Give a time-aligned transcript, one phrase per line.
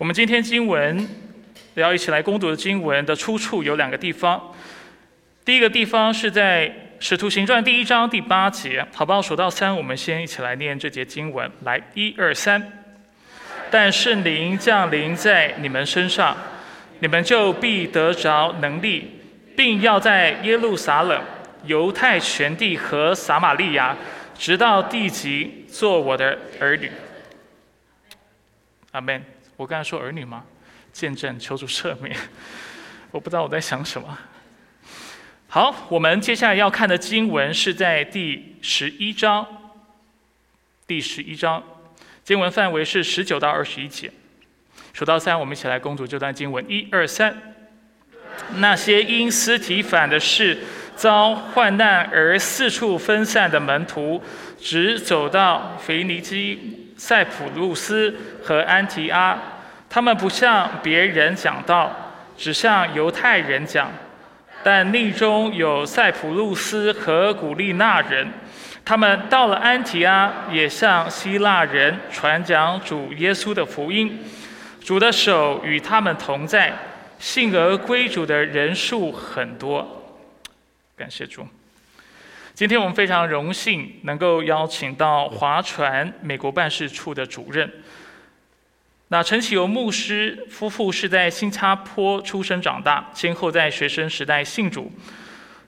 [0.00, 1.06] 我们今天经文
[1.74, 4.40] 要一起来攻读的经文的出处有两个地方。
[5.44, 6.66] 第一个地方是在
[6.98, 9.20] 《使徒行传》第一章第八节，好不好？
[9.20, 11.50] 数到三，我们先一起来念这节经文。
[11.64, 12.80] 来，一二三。
[13.70, 16.34] 但圣灵降临在你们身上，
[17.00, 19.20] 你们就必得着能力，
[19.54, 21.22] 并要在耶路撒冷、
[21.66, 23.94] 犹太全地和撒玛利亚，
[24.34, 26.90] 直到地极，做我的儿女。
[28.92, 29.22] 阿门。
[29.60, 30.42] 我刚才说儿女吗？
[30.90, 32.16] 见证，求主赦免。
[33.10, 34.18] 我不知道我在想什么。
[35.48, 39.46] 好，我们接下来要看的经文是在第十一章。
[40.86, 41.62] 第十一章
[42.24, 44.10] 经文范围是十九到二十一节。
[44.94, 46.64] 数到三，我们一起来攻读这段经文。
[46.66, 47.54] 一二三。
[48.54, 50.56] 那些因私提反的事
[50.96, 54.22] 遭患难而四处分散的门徒，
[54.58, 56.79] 只走到腓尼基。
[57.00, 58.14] 塞浦路斯
[58.44, 59.36] 和安提阿，
[59.88, 61.90] 他们不向别人讲道，
[62.36, 63.90] 只向犹太人讲。
[64.62, 68.28] 但内中有塞浦路斯和古利纳人，
[68.84, 74.22] 他们到了安提阿，也向希腊人传讲主耶稣的福音。
[74.84, 76.70] 主的手与他们同在，
[77.18, 80.04] 信而归主的人数很多。
[80.94, 81.46] 感谢主。
[82.60, 87.72] 今天我们非常荣幸能够邀请到划船美国办事处的主任。
[89.08, 94.92] 那陈启游牧师夫妇是在新加坡出生长大，先后在学生时代信主。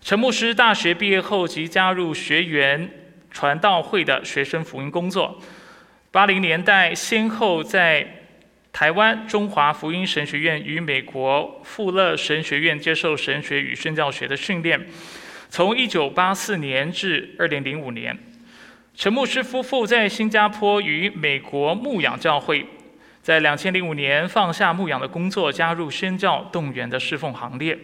[0.03, 2.91] 陈牧师大学毕业后即加入学员
[3.31, 5.41] 传道会的学生福音工作。
[6.11, 8.07] 八零年代先后在
[8.71, 14.79] 台湾中华福音神学院与美国富勒神学院接受神学与宣教学的训练。
[15.53, 18.19] 从一九八四年至二零零五年，
[18.95, 22.67] 陈牧师夫妇在新加坡与美国牧养教会，
[23.21, 27.79] 在两千零五年放下牧养的工作，加入宣教动员的侍奉行列。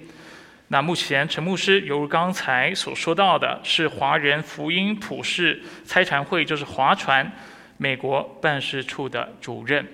[0.69, 7.31] 那目前陈牧师犹如刚才所说到的，是华人福音普世差传会，就是华传
[7.77, 9.87] 美国办事处的主任。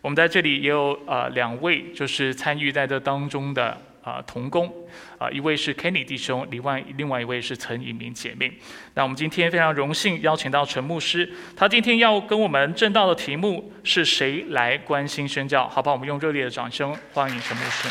[0.00, 3.80] 我们在这里也有呃两位，就是参与在这当中的。
[4.02, 4.72] 啊，同工，
[5.16, 8.52] 啊，一位是 Kenny 弟兄，另外另外一位是陈以明姐妹。
[8.94, 15.68] 那我们今天非常荣幸邀请到陈牧师，他今天要跟我们正道的题目是谁来关心宣教？
[15.68, 17.88] 好吧，我们用热烈的掌声欢迎陈牧师。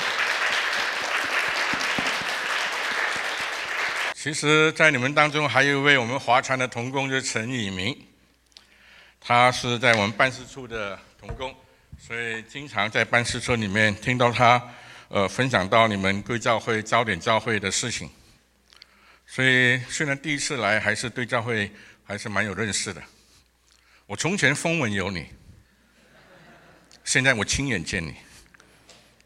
[4.14, 7.98] 其实，在你们当中还有一位我们华传的同工，就是陈以明，
[9.20, 11.56] 他是在我们办事处的同工，
[11.98, 14.62] 所以经常在办事处里面听到他。
[15.14, 18.10] 呃，分享到你们贵教会焦点教会的事情，
[19.28, 21.70] 所以虽然第一次来，还是对教会
[22.02, 23.04] 还是蛮有认识的。
[24.06, 25.28] 我从前风闻有你，
[27.04, 28.16] 现在我亲眼见你，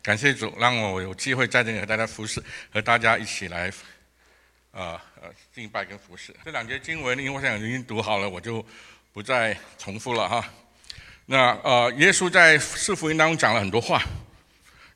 [0.02, 2.42] 感谢主让我有机会在这里和大家服侍，
[2.74, 3.72] 和大家一起来，
[4.72, 6.36] 呃呃敬拜跟服侍。
[6.44, 8.66] 这两节经文，因为我想已经读好了，我就
[9.14, 10.44] 不再重复了哈。
[11.28, 14.02] 那呃，耶稣在四福音当中讲了很多话。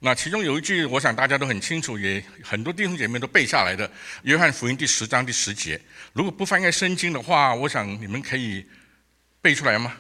[0.02, 3.86] 那其中有一句，我想大家都很清楚，也很多弟兄姐妹都背下来的，
[4.24, 5.80] 《约翰福音》第十章第十节。
[6.14, 8.66] 如果不翻开圣经的话，我想你们可以
[9.42, 9.94] 背出来吗？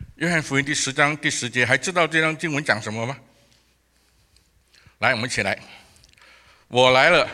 [0.16, 3.16] 《约翰福音》第十章第十节，还知道这张经文讲什么吗？
[4.98, 5.58] 来，我们一起来。
[6.68, 7.26] 我来了，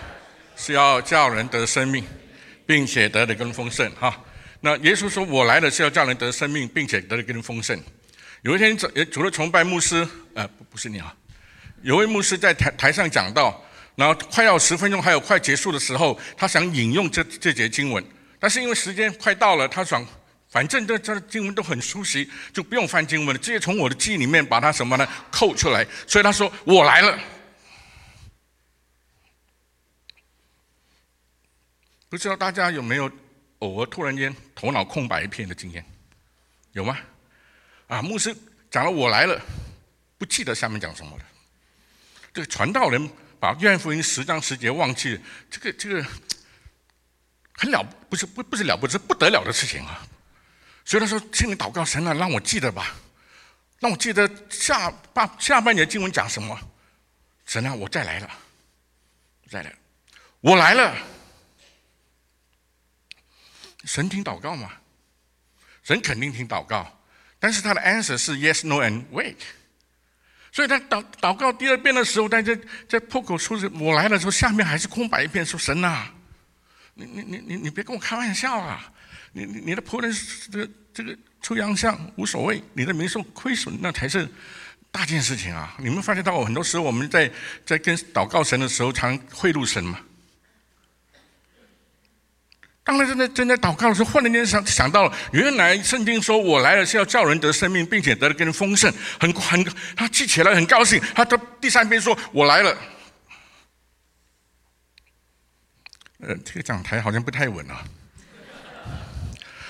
[0.55, 2.05] 是要叫人得生命，
[2.65, 3.91] 并且得的更丰盛。
[3.97, 4.25] 哈，
[4.61, 7.77] 那耶稣说：“我来了，是要叫人得生命，并且得的更丰盛。”
[8.43, 8.79] 有一天，
[9.11, 11.13] 除了崇拜牧师，呃，不是你啊。
[11.85, 13.63] 有位牧师在台台上讲到，
[13.95, 18.03] 然后快要十分钟，还有快结束的时候，他想引用这这节经文，
[18.41, 20.05] 但是因为时间快到了，他想
[20.49, 25.87] 反正这这经文都很熟悉，就不用翻经文了，直接从我的记忆里面把它什么呢扣出来。
[26.07, 27.21] 所以他说：“我来了。”
[32.09, 33.11] 不知道大家有没有
[33.59, 35.85] 偶尔突然间头脑空白一片的经验？
[36.73, 36.97] 有吗？
[37.89, 38.35] 啊，牧师
[38.71, 39.39] 讲了“我来了”，
[40.17, 41.25] 不记得下面讲什么了。
[42.35, 43.09] 这个传道人
[43.39, 46.05] 把约翰福音十章十节忘记，这个这个
[47.53, 50.05] 很了不是不不是了不是不得了的事情啊！
[50.85, 52.97] 所以他说：“请你祷告神啊，让我记得吧，
[53.79, 56.59] 让我记得下半下半年经文讲什么。
[57.47, 58.29] 神啊，我再来了，
[59.49, 59.73] 再来，
[60.41, 60.97] 我来了。
[63.85, 64.73] 神听祷告吗？
[65.85, 67.01] 神肯定听祷告，
[67.39, 69.37] 但是他的 answer 是 yes no and wait。”
[70.55, 72.57] 所以他祷祷告第二遍的时候，在在
[72.89, 76.05] 在破口出我来的时候，下面还是空白一片，说神呐，
[76.95, 78.89] 你你你你你别跟我开玩笑啊！
[79.33, 80.15] 你你你的仆人
[80.53, 84.29] 这个这个出洋相无所谓，你的民受亏损那才是
[84.93, 85.75] 大件事情啊！
[85.81, 87.29] 你们发现到很多时候我们在
[87.67, 89.99] 在跟祷告神的时候，常贿赂神嘛。
[92.87, 98.93] 当然，正在正在祷告的时候，忽然间想想到了，原来圣经说我来了是要叫人得生命，并且得的更丰盛。
[99.19, 99.65] 很很，
[99.97, 101.01] 他记起来很高兴。
[101.15, 102.77] 他到第三遍说：“我来了。”
[106.21, 107.83] 呃，这个讲台好像不太稳啊。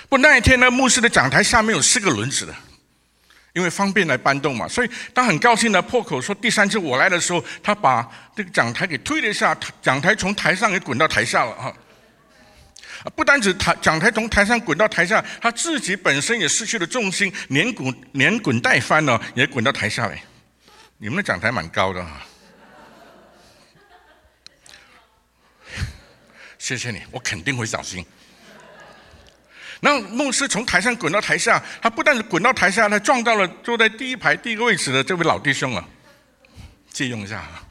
[0.09, 2.53] 不，那一天呢，牧师的讲台下面有四个轮子的，
[3.53, 4.67] 因为方便来搬动嘛。
[4.67, 11.73] 所以他很高兴的破口说：“第三次我来的时候，他把这个讲台给推了一下，讲台从台上给滚到台下了哈。”
[13.11, 20.23] 不单止台讲台从台上滚到台下，他自己本身也失去了重心，连滚连滚带翻呢，也滚到台下来。
[20.97, 22.23] 你们的讲台蛮高的哈，
[26.59, 28.05] 谢谢你，我肯定会小心。
[29.81, 35.87] 那牧师从台上滚到台下，他不但是滚到台下，他撞到了坐在第一排第一个位置的这位老弟兄啊，
[36.91, 37.64] 借用一下啊。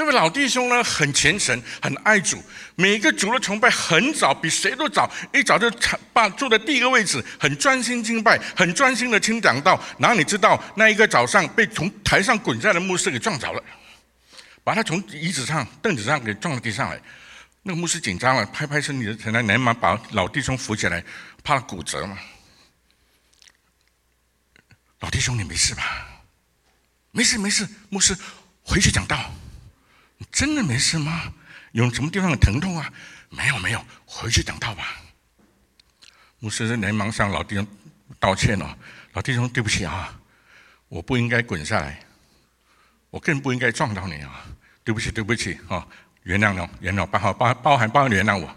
[0.00, 2.42] 这位老弟兄呢，很虔诚，很爱主，
[2.74, 5.70] 每个主的崇拜很早，比谁都早，一早就
[6.10, 9.78] 把坐在第一个位置，很专心敬拜，很专心的听讲道。
[9.98, 13.62] 然后你知道，那一个早上被从台上滚下来的牧师给撞着了，
[14.64, 16.98] 把他从椅子上、凳子上给撞到地上来。
[17.62, 21.04] 那个牧师紧张了，拍拍身体的才来，连忙把老弟兄扶起来，
[21.44, 22.16] 怕骨折嘛。
[25.00, 26.08] 老弟兄，你没事吧？
[27.10, 28.16] 没事，没事，牧师
[28.62, 29.30] 回去讲道。
[30.30, 31.32] 真的没事吗？
[31.72, 32.92] 有什么地方有疼痛啊？
[33.28, 35.00] 没有没有，回去讲道吧。
[36.40, 37.66] 牧师连忙向老弟兄
[38.18, 38.76] 道歉了。
[39.12, 40.18] 老弟兄，对不起啊，
[40.88, 42.00] 我不应该滚下来，
[43.10, 44.44] 我更不应该撞到你啊！
[44.82, 45.86] 对不起，对不起啊！
[46.22, 48.56] 原谅了，原谅，包含包包含包含原谅我。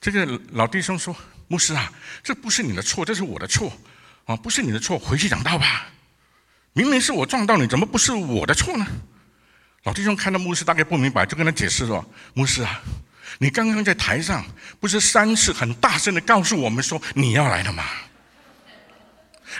[0.00, 1.14] 这个老弟兄说
[1.48, 1.92] ：“牧师啊，
[2.22, 3.72] 这不是你的错，这是我的错
[4.24, 5.86] 啊，不是你的错，回去讲道吧。
[6.72, 8.86] 明明是我撞到你，怎么不是我的错呢？”
[9.84, 12.80] 老弟兄看到牧师大概不明白，就跟他解释说：“牧师啊，
[13.38, 14.44] 你刚刚在台上
[14.80, 17.84] 不是三次很大声的告诉我们说你要来了吗？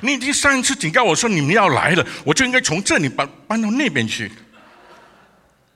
[0.00, 4.32] 你已经三次警告我说你们要来了，我就应该从这里搬搬到那边去。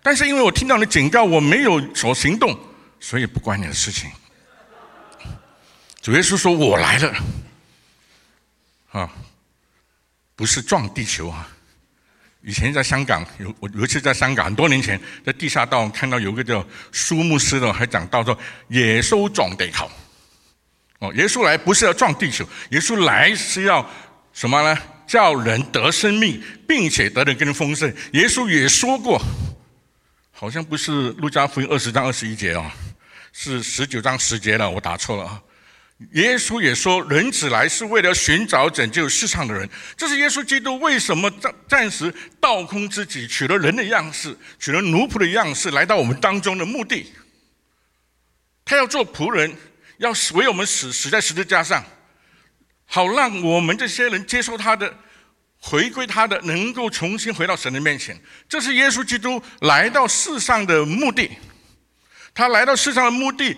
[0.03, 2.59] 但是因为我听到你警告，我没有所行动，
[2.99, 4.11] 所以不关你的事情。
[6.01, 7.15] 主耶稣说我来了，
[8.93, 9.11] 啊，
[10.35, 11.47] 不是撞地球啊。”
[12.43, 18.39] 以前在香港有我有一次在香港很多年前在地下道看到有个叫苏牧师的还讲到说
[18.69, 19.91] 耶稣撞地球，
[21.01, 23.85] 哦，耶稣来不是要撞地球，耶稣来是要
[24.33, 24.81] 什么呢？
[25.07, 27.93] 叫人得生命，并且得的更丰盛。
[28.13, 29.21] 耶稣也说过，
[30.31, 32.71] 好像不是路加福音二十章二十一节哦，
[33.33, 35.43] 是十九章十节了，我打错了啊。
[36.13, 39.69] 耶稣也说：“人子来是为了寻找拯救世上的人。”
[39.99, 47.13] 这是耶稣基督为什么暂暂时倒空自己，取了人的样式，取了奴仆的样式，来到我们当中的目的。
[48.65, 49.53] 他要做仆人，
[49.97, 51.85] 要为我们死，死在十字架上，
[52.87, 54.95] 好让我们这些人接受他的，
[55.59, 58.17] 回归他的，能够重新回到神的面前。
[58.49, 61.29] 这是耶稣基督来到世上的目的。
[62.33, 63.57] 他来到世上的目的。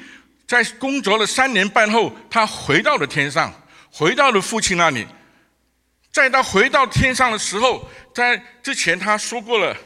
[0.51, 3.55] 在工作了三年半后，他回到了天上，
[3.89, 5.07] 回到了父亲那里。
[6.11, 9.77] 在他回到天上的时候，在之前他说过了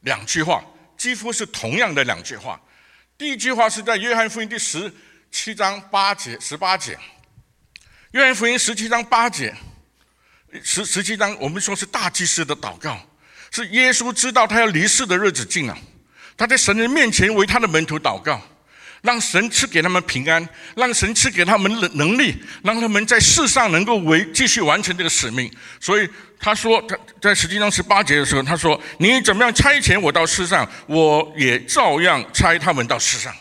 [0.00, 0.60] 两句话，
[0.96, 2.60] 几乎是同样的两句话。
[3.16, 4.92] 第一句话是在约翰福音第十
[5.30, 6.98] 七章八节、十八节。
[8.10, 9.54] 约翰福音十七章八节，
[10.64, 12.98] 十十七章我们说是大祭司的祷告，
[13.52, 15.78] 是耶稣知道他要离世的日子近了，
[16.36, 18.42] 他在神人面前为他的门徒祷告。
[19.02, 25.50] 让神赐给他们平安，让神赐给他们能能力，让他们在世上能够为继续完成这个使命。
[25.80, 33.34] 所以他说，他在实际上十八节的时候，他说：“你怎么样差遣我到世上，我也照样差他们到世上。”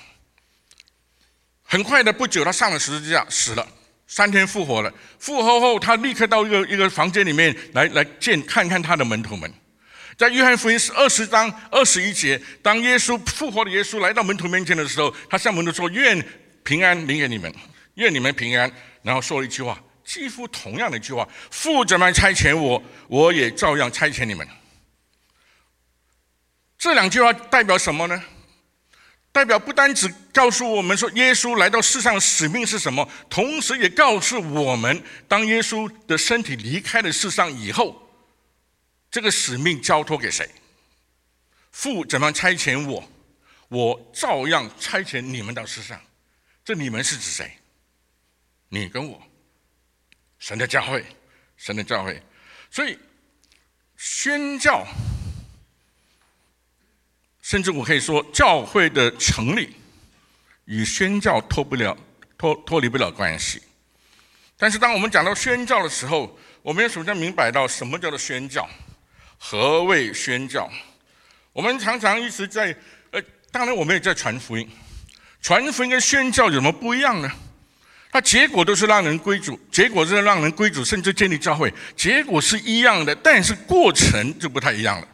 [1.64, 3.66] 很快的，不久他上了十字架，死了，
[4.08, 4.92] 三天复活了。
[5.20, 9.52] 复活后，他立刻到一个一个房间里面来来见看看他的门徒们。
[10.18, 16.24] 在约翰福音是二十章二十一节，当耶稣复活的耶稣来到门徒面前的时候，他向门徒说：“愿
[16.64, 17.52] 平安临给你们，
[17.96, 24.48] 愿你们平安。”然后说了一句话，几乎同样的一句话：“父怎么差遣我，我也照样差遣你们。”
[26.78, 28.22] 这两句话代表什么呢？
[29.32, 38.01] 代表不单只告诉我们说耶稣来到世上的使命是什么，同时也告诉我们，当耶稣的身体离开了世上以后。
[39.12, 40.50] 这个使命交托给谁？
[41.72, 43.04] 父怎么差遣我，
[43.68, 46.02] 我照样差遣你们到世上。
[46.64, 47.52] 这你们是指谁？
[48.70, 49.22] 你跟我，
[50.40, 51.06] 神的教会，
[51.58, 52.22] 神的教会。
[52.70, 52.98] 所以，
[53.98, 54.86] 宣教，
[57.42, 59.76] 甚至我可以说，教会的成立
[60.66, 61.98] 与宣教脱不了
[62.38, 63.62] 脱脱离不了关系。
[64.56, 68.70] 但是，当我们讲到宣教的时候，我们要首先明白到什么叫做宣教，
[69.44, 70.72] 何谓宣教？
[71.52, 72.74] 我们常常一直在
[73.10, 73.20] 呃，
[73.52, 74.70] 当然我们也在传福音，
[75.42, 77.30] 传福音跟宣教有什么不一样呢？
[78.12, 85.08] 它结果都是让人归主，结果是让人归主，甚至建立教会，结果是一样的，但是过程就不太一样了，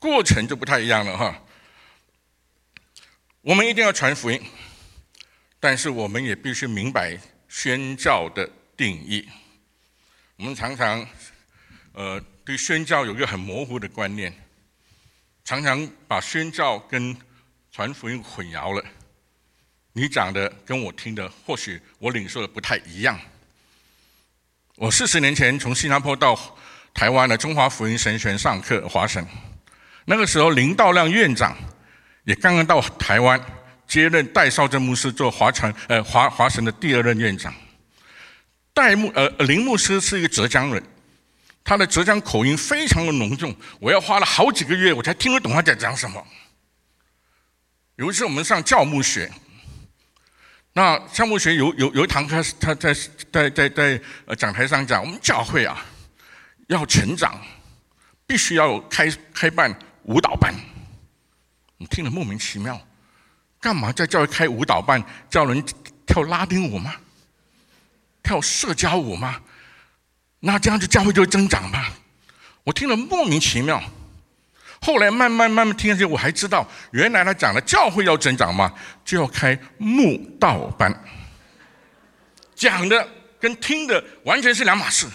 [0.00, 1.42] 过程就不太一样了哈。
[3.40, 4.42] 我们一定要传福音，
[5.60, 7.16] 但是我们也必须明白
[7.48, 9.28] 宣教的定义。
[10.36, 11.06] 我们常常，
[11.92, 14.32] 呃，对宣教有一个很模糊的观念，
[15.44, 17.16] 常常把宣教跟
[17.70, 18.84] 传福音混淆了。
[19.92, 23.18] 你讲的跟我听的，或许我领受的不太一样。
[24.76, 26.38] 我四十年前从新加坡到
[26.92, 29.24] 台湾的中华福音神学上课，华神，
[30.04, 31.56] 那个时候林道亮院长
[32.24, 33.40] 也刚刚到台湾
[33.86, 37.54] 接任戴少正牧师做华传呃华华神的第二任院长。
[38.74, 40.82] 戴牧呃林牧师是一个浙江人，
[41.64, 46.26] 他的浙江口音非常的浓重，我要花了好几个月我才听得懂他在讲什么。
[47.96, 49.30] 有一次我们上教牧学，
[50.72, 52.92] 那教牧学有有有一堂课，他在
[53.30, 55.84] 在在在呃讲台上讲，我们教会啊
[56.68, 57.40] 要成长，
[58.26, 59.72] 必须要开开办
[60.04, 60.54] 舞蹈班。
[61.76, 62.80] 你听了莫名其妙，
[63.60, 65.64] 干嘛在教会开舞蹈班，叫人
[66.06, 66.96] 跳拉丁舞吗？
[68.22, 69.40] 跳社交舞吗？
[70.44, 71.86] 那这样子教会就会增长吗？
[72.64, 73.80] 我听了莫名其妙。
[74.80, 78.72] 后来慢慢慢慢听下去，我还知道，原来他讲的教会要增长嘛，
[79.04, 80.92] 就要开慕道班。
[82.56, 83.08] 讲的
[83.38, 85.06] 跟听的完全是两码事，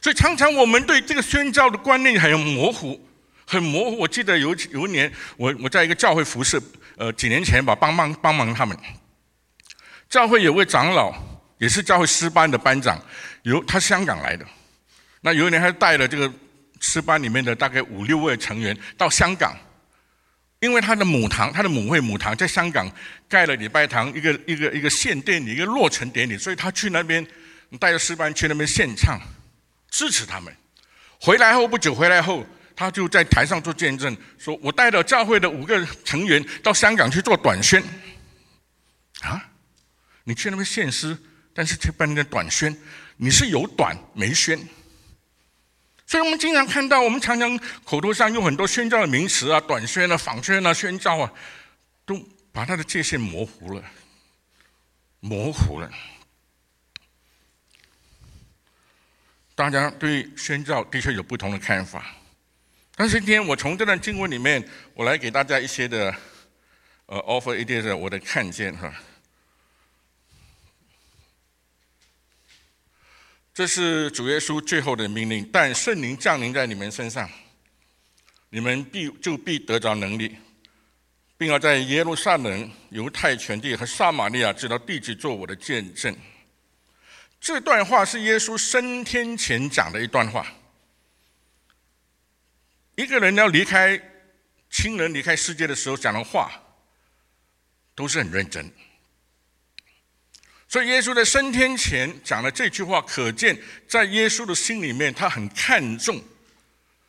[0.00, 3.04] 所以常常我们对这个宣教的观念很模糊，
[3.44, 3.98] 很模糊。
[3.98, 6.62] 我记得有有一年，我我在一个教会服侍，
[6.96, 8.78] 呃，几年前吧，帮忙帮忙他们，
[10.08, 11.12] 教会有位长老。
[11.58, 12.98] 也是教会师班的班长，
[13.42, 14.46] 由他香港来的。
[15.20, 16.32] 那有一年，他带了这个
[16.80, 19.54] 诗班里面的大概五六位成员到香港，
[20.60, 22.90] 因为他的母堂，他的母会母堂在香港
[23.28, 27.26] 盖了礼拜堂，一个一个一个献殿礼，一个落成典礼，所以他去那边
[27.78, 29.20] 带着诗班去那边献唱，
[29.90, 30.54] 支持他们。
[31.20, 37.82] 回来后不久，回来后他就在台上做见证，说我带着教会的五个成员到香港去做短宣。
[39.20, 39.50] 啊，
[40.24, 41.16] 你去那边献诗？
[41.52, 42.74] 但是却办那个短宣，
[43.16, 44.58] 你是有短没宣，
[46.10, 51.32] 所以我们经常看到，我们常常口头上用很多宣教的名词啊，短宣啊、访宣啊、宣教啊，
[52.04, 53.84] 都把它的界限模糊了，
[55.20, 55.88] 模糊了。
[59.54, 62.04] 大家对宣教的确有不同的看法，
[62.96, 66.12] 但是今天我从这段经文里面，我来给大家一些的，
[67.06, 68.92] 呃，offer 一点的我的看见哈。
[73.52, 77.28] 这是主耶稣最后的命令，但圣灵降临在你们身上，
[78.48, 80.36] 你们必就必得着能力，
[81.36, 86.16] 并要在耶路撒冷、犹太全地和撒玛利亚直到地极做我的见证。
[87.40, 90.46] 这段话是耶稣升天前讲的一段话。
[92.96, 94.00] 一个人要离开
[94.70, 96.52] 亲人、离开世界的时候讲的话，
[97.94, 98.70] 都是很认真。
[100.70, 106.22] 所以耶稣在升天前讲了这句话，可见在耶稣的心里面，他很看重、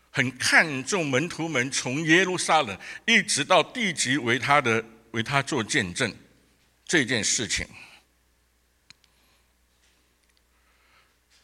[0.09, 2.75] 很看重门徒们从耶路撒冷
[3.05, 6.11] 一直到地极为他的、为他做见证
[6.85, 7.67] 这件事情。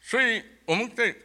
[0.02, 1.16] 所以我们在，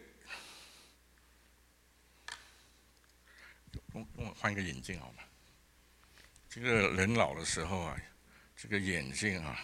[3.94, 5.22] 我我换一个眼镜好吗？
[6.50, 7.96] 这个人老的时候啊，
[8.54, 9.58] 这个眼镜啊。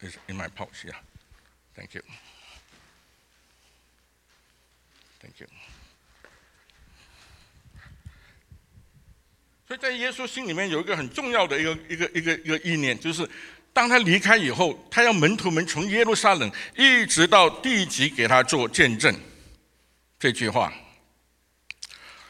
[0.00, 0.84] Is in my pouch.
[0.84, 0.94] Yeah.
[1.74, 2.02] Thank you.
[5.20, 5.48] Thank you.
[9.66, 13.28] 所以在耶稣心里面有一个很重要的一个一个一个一个意念，就是
[13.72, 19.18] 当他离开以后，他要门徒们从耶路撒冷一直到地极给他做见证。
[20.18, 20.72] 这句话，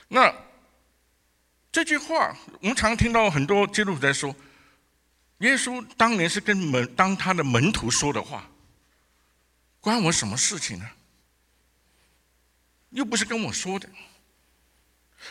[0.09, 0.33] 那
[1.73, 4.35] 这句话我们常听到很多基督徒在说。
[5.39, 8.49] 耶稣当年是跟门当他的门徒说的话，
[9.81, 10.89] 关我什么事情呢？
[12.91, 13.89] 又不是跟我说的。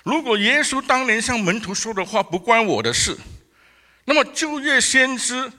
[0.03, 3.17] 如果耶稣当年向门徒说的话不关我的事，
[4.05, 5.51] 那么旧约先知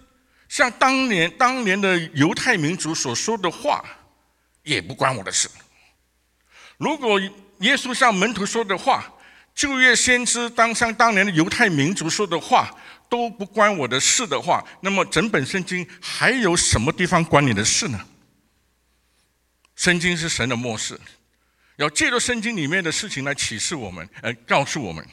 [0.49, 3.83] 像当年当年的犹太民族所说的话，
[4.63, 5.49] 也不关我的事。
[6.77, 7.19] 如果
[7.61, 9.11] 耶稣向门徒说的话，
[9.55, 12.71] 旧约先知当像当年的犹太民族说的话
[13.15, 18.05] 都不关我的事的话，那么整本圣经还有什么地方关你的事呢？
[19.77, 20.99] 圣经是神的末世，
[21.77, 25.07] 要借着圣经里面的事情来启示我们，呃，告诉我们。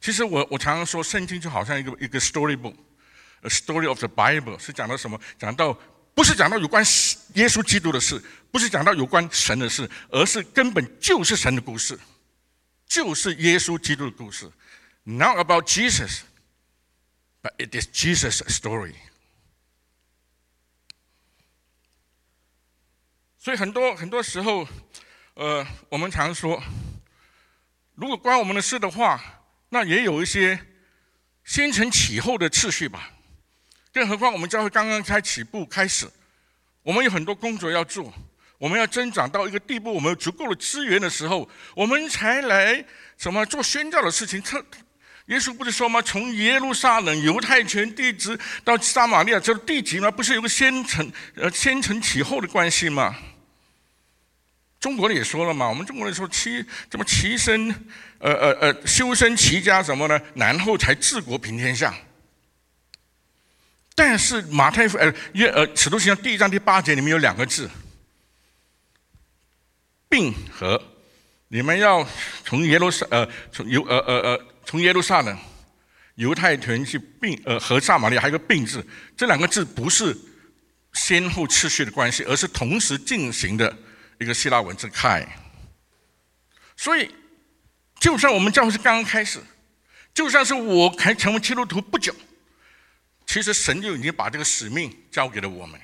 [0.00, 5.20] 其实我我常常说，圣经就好像一个一个 story book，a story of the Bible，是讲到什么？
[5.36, 5.76] 讲到
[6.14, 6.84] 不是讲到有关
[7.34, 8.22] 耶稣基督的事，
[8.52, 11.98] 不是讲到有关神的事，而是根本就是神的故事，
[12.86, 14.48] 就是耶稣基督的故事。
[15.02, 16.20] Not about Jesus,
[17.44, 18.94] but it is Jesus' story.
[23.38, 24.66] 所以很多很多时候，
[25.34, 26.62] 呃，我们常说，
[27.94, 29.22] 如果关我们的事的话，
[29.68, 30.58] 那也有一些
[31.44, 33.10] 先承启后的次序吧。
[33.92, 36.10] 更何况我们教会刚刚才起步开始，
[36.82, 38.10] 我们有很多工作要做，
[38.56, 41.46] 我们要增长到一个地步，我们有足够的资源的时候，
[41.76, 42.82] 我们才来
[43.18, 44.40] 什么做宣教的事情。
[44.40, 44.64] 特
[45.26, 46.02] 耶稣不是说吗？
[46.02, 50.10] 从耶路撒冷、犹太全地直到撒玛利亚，这地级吗？
[50.10, 53.16] 不是有个先承呃先承其后的关系吗？
[54.78, 57.70] 中国的也说了嘛，我们中国人说齐怎么齐身，
[58.18, 60.20] 呃呃呃修身齐家什么呢？
[60.34, 61.94] 然后才治国平天下。
[63.94, 67.70] 但是马太福呃约呃使徒行传第一章第八节里面有两个字，
[70.06, 70.78] 并和
[71.48, 72.06] 你们要
[72.44, 75.38] 从耶路撒呃从犹呃呃呃从耶路撒冷
[76.16, 78.84] 犹太屯去并呃和撒玛利亚还有个并字，
[79.16, 80.16] 这两个字不是
[80.94, 83.72] 先后次序的关系，而是同时进行的。
[84.18, 85.24] 一个希腊文字“开”，
[86.76, 87.08] 所以
[88.00, 89.40] 就算我们教会是刚刚开始，
[90.12, 92.12] 就算是我还成为基督徒不久，
[93.26, 95.80] 其实神就已经把这个使命交给了我们，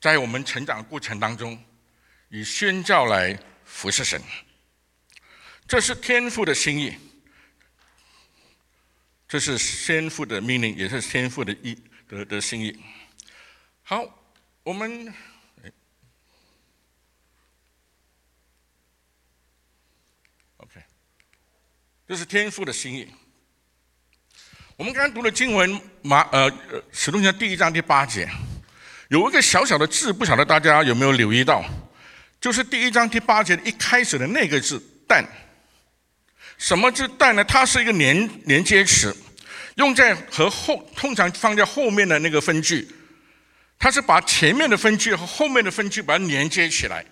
[0.00, 1.60] 在我们成长的过程当中，
[2.28, 4.20] 以宣教来服侍神，
[5.66, 6.96] 这是天父的心意，
[9.30, 12.76] 这是天父的命令，也是天父的意的的心意。
[13.80, 14.04] 好，
[14.64, 15.14] 我们
[20.56, 20.80] ，OK，。
[22.08, 23.08] 这是天父的心意。
[24.76, 26.50] 我们刚刚读的经文马呃
[26.90, 28.28] 使徒行传第一章第八节，
[29.10, 31.64] 有一个小小的字，不晓得大家有没有留意到？
[32.40, 35.24] 就是第一章第八节一开始的那个字“但”。
[36.60, 37.42] 什么是“但”呢？
[37.42, 39.16] 它是一个连连接词，
[39.76, 42.86] 用在和后通常放在后面的那个分句，
[43.78, 47.04] 它是把前面的分句和后面的分句把它连接起来。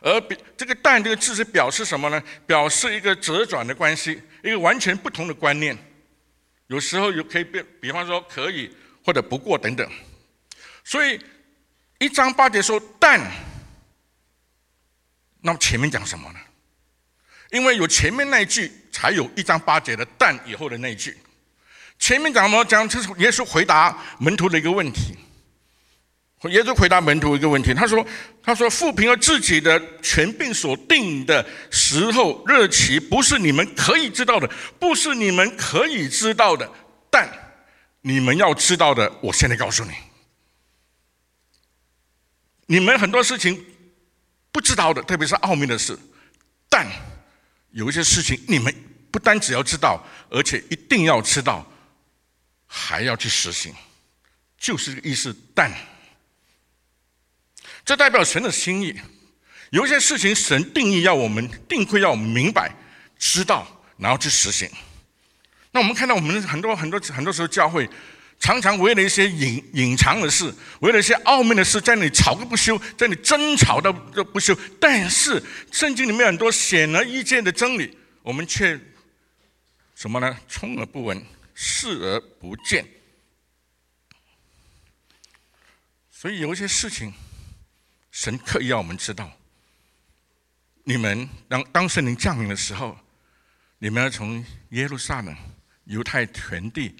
[0.00, 2.20] 而比这个“但”这个字是表示什么呢？
[2.46, 5.76] 表示一个折转的关系，一个完全不同的观念。
[6.68, 9.86] 有时候有可以比，比方说可以或者不过等等。
[10.82, 11.20] 所以
[11.98, 13.20] 一章八节说“但”，
[15.42, 16.38] 那么前面讲什么呢？
[17.52, 21.16] 因为有前面那一句，才有一章八节的“但”以后的那一句。
[21.98, 22.64] 前面讲什么？
[22.64, 25.14] 讲这是耶稣回答门徒的一个问题。
[26.50, 28.04] 耶稣回答门徒一个问题，他说
[28.42, 36.68] ：“他说，复平了自己的权柄所定的时候日期，不是你们可以知道的，不是你们可以知道的。
[37.10, 37.30] 但
[38.00, 39.92] 你们要知道的，我现在告诉你，
[42.66, 43.64] 你们很多事情
[44.50, 45.96] 不知道的，特别是奥秘的事。
[46.68, 46.84] 但
[47.72, 48.74] 有一些事情，你们
[49.10, 51.66] 不单只要知道，而且一定要知道，
[52.66, 53.74] 还要去实行，
[54.56, 55.36] 就是个意思。
[55.54, 55.72] 但。”
[57.84, 58.94] 这代表神的心意，
[59.70, 62.72] 有一些事情神定义要我们定会要明白、
[63.18, 64.70] 知道，然后去实行。
[65.72, 67.90] 那我们看到我们很多很多很多时候教会
[68.42, 74.52] 常常为了一些隐隐藏的事，为了一些奥秘的事，在那里吵个不休，在那里争吵到都不休。
[74.80, 78.78] 但是圣经里面很多显而易见的真理，我们却
[79.94, 80.36] 什么呢？
[80.48, 81.24] 充耳不闻，
[81.54, 82.84] 视而不见。
[86.10, 87.14] 所以有一些事情。
[88.14, 89.32] 神刻意要我们知道，
[90.84, 92.94] 你们当当圣灵降临的时候，
[93.78, 95.34] 你们要从耶路撒冷、
[95.84, 96.94] 犹太全地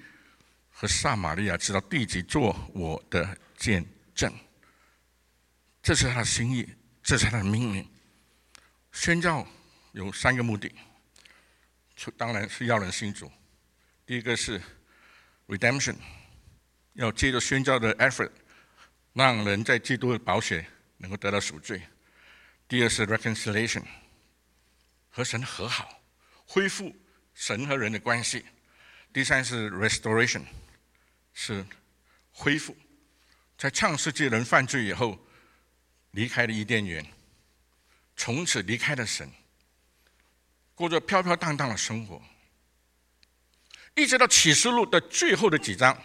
[0.83, 4.35] 和撒玛利亚，直到地极，做我的见证。
[5.81, 6.69] 这是他的心意，
[7.05, 7.89] 这是他的命令。
[8.91, 9.47] 宣教
[9.93, 10.75] 有三个目的，
[12.17, 13.31] 当然是要人信主。
[14.05, 14.61] 第一个是
[15.47, 15.95] redemption，
[16.95, 18.33] 要借着宣教的 effort，
[19.13, 20.67] 让人在基督的保险。
[20.99, 21.83] 能够得到赎罪。
[22.69, 23.83] 第二是 reconciliation，
[25.11, 26.01] 和神和好，
[26.47, 26.95] 恢复
[27.35, 28.45] 神和人的关系。
[29.13, 30.43] 第三是 restoration，
[31.33, 31.65] 是
[32.33, 32.77] 恢复。
[33.57, 35.19] 在创世纪人犯罪以后，
[36.13, 37.05] 离开了伊甸园，
[38.17, 39.31] 从此离开了神，
[40.75, 42.21] 过着飘飘荡荡的生活，
[43.95, 45.97] 一直到启示录的最后的几章，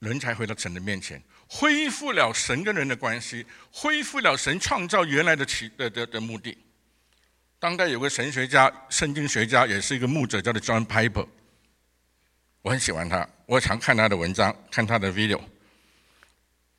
[0.00, 6.58] 人才回到神的面前，恢复了神跟人的关系，恢复了神创造原来的起的的的目的。
[7.58, 11.26] 当代有个神学家、圣经学家，也是一个牧者，叫做 John Piper。
[12.66, 15.40] 我很喜欢他，我常看他的文章，看他的 video。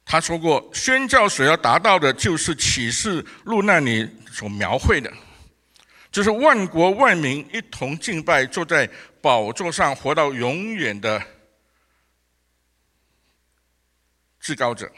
[0.03, 5.09] 他说过，宣教所要达到的，就是启示录那里所描绘的，
[6.11, 8.85] 就是万国万民一同敬拜坐在
[9.21, 11.25] 宝座上活到永远的
[14.41, 14.91] 至高者。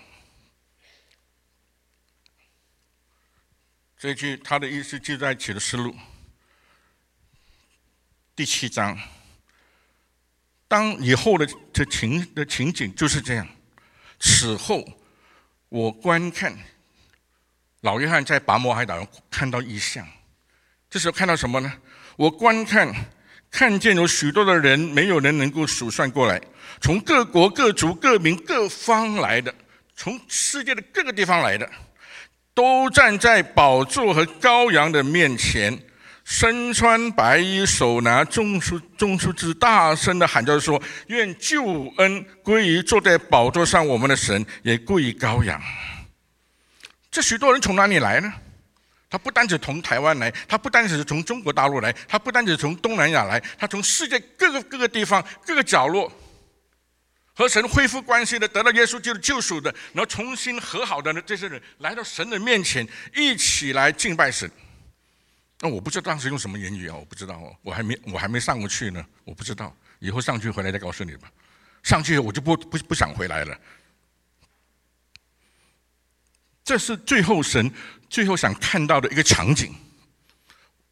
[3.96, 5.96] 这句他的意思就在启示录
[8.36, 9.00] 第七章。
[10.70, 13.46] 当以后的这情的情景就是这样。
[14.22, 14.88] 此后，
[15.68, 16.58] 我观看
[17.82, 20.08] 老约翰在拔摩海岛上看到异象。
[20.90, 21.74] 这时候看到什么呢？
[22.16, 22.94] 我观看
[23.52, 26.40] 看见有许多的人，没有人能够数算过来，
[26.80, 29.54] 从各国各族各民各方来的，
[29.96, 31.70] 从世界的各个地方来的。
[32.54, 35.80] 都站在宝座和羔羊的面前，
[36.30, 45.60] 身穿白衣，手拿中书中书之，大声的喊叫说：“愿救恩归于坐在宝座上我们的神，也归于羔羊。”
[47.10, 48.32] 这许多人从哪里来呢？
[49.10, 56.12] 他不单只从台湾来，他不单只是从中国大陆来，他不单只从东南亚来，他从世界各个各个地方、各个角落。
[57.34, 64.48] 和神恢复关系的，得到耶稣基督救赎的，然后重新和好的这些人，来到神的面前，一起来敬拜神。
[65.62, 66.96] 那我不知道当时用什么言语啊？
[66.96, 69.76] 我不知道，我还没我还没上过去呢，我不知道。
[70.00, 71.30] 以后上去回来再告诉你吧。
[71.84, 73.60] 上去我就不不不想回来了。
[76.64, 77.70] 这是最后神
[78.10, 79.76] 最后想看到的一个场景。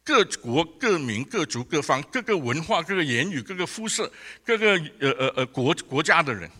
[0.04, 4.10] 各国各民各族各方各个文化各个言语各个肤色
[4.42, 6.50] 各个呃呃呃国国家的人，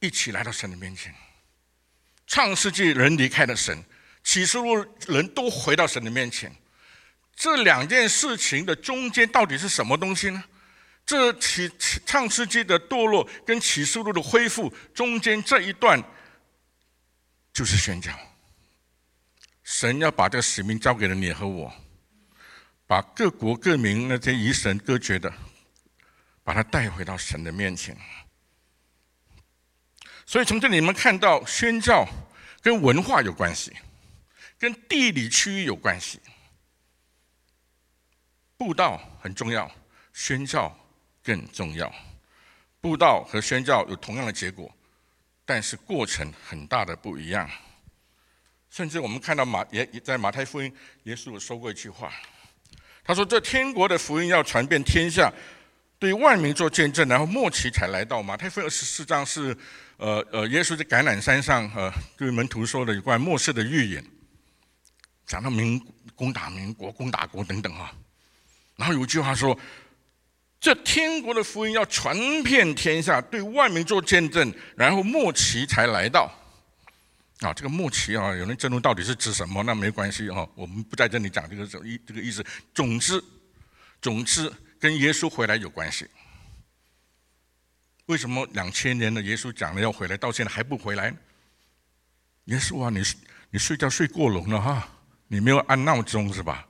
[0.00, 1.14] 一起来到神的面前。
[2.26, 3.82] 创世纪人离开了神，
[4.22, 4.76] 启示录
[5.06, 6.52] 人都回到神的面前。
[7.38, 10.42] 这两件事情的中间到底是什么东西呢？
[11.06, 11.70] 这起
[12.04, 16.02] 创世纪的堕落跟启示录的恢复中间这一段，
[17.52, 18.12] 就是宣教。
[19.62, 21.72] 神要把这个使命交给了你和我。
[22.88, 25.32] 把各国各民那些与神隔绝的，
[26.42, 27.96] 把他带回到神的面前。
[30.26, 32.04] 所以从这里面看到，宣教
[32.60, 33.72] 跟文化有关系，
[34.58, 36.18] 跟地理区域有关系。
[38.58, 39.70] 布道很重要，
[40.12, 40.76] 宣教
[41.22, 41.90] 更重要。
[42.80, 44.68] 布道和宣教有同样的结果，
[45.44, 47.48] 但是过程很大的不一样。
[48.68, 52.12] 甚至我们看到马也在马太福音，耶稣说过一句话。
[53.04, 55.32] 他说：“这天国的福音要传遍天下，
[55.98, 59.56] 对万民做见证，然后末期才来到。”马太福音二十四章是，
[59.98, 64.04] 呃呃，耶稣在橄榄山上呃对门徒说的有关末世的预言，
[65.26, 65.80] 讲到民
[66.16, 67.92] 攻打民国、攻打国等等啊。
[68.78, 69.58] 然后有一句话说
[70.58, 76.32] ：“这天国的福音要传遍天下，对万民做见证，然后末期才来到。”
[77.40, 79.62] 啊，这个末期啊，有人争论到底是指什么？
[79.62, 82.44] 那没关系哈，我们不在这里讲这个意这个意思。
[82.72, 83.22] 总之，
[84.00, 86.06] 总之跟耶稣回来有关系。
[88.06, 91.12] 为什么两千年的耶稣讲了要回来，到现在还不回来？
[92.44, 93.02] 耶稣啊，你
[93.50, 94.88] 你睡觉睡过笼了哈，
[95.26, 96.67] 你没有按闹钟是吧？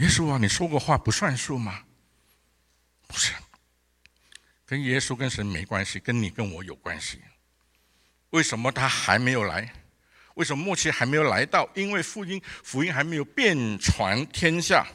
[0.00, 1.84] 耶稣啊，你说过话不算数吗？
[3.06, 3.34] 不是，
[4.64, 7.20] 跟耶稣跟神没关系，跟你跟我有关系。
[8.30, 9.70] 为什么他还没有来？
[10.36, 11.68] 为什么末期还没有来到？
[11.74, 14.86] 因为福音福音还没有遍传天下，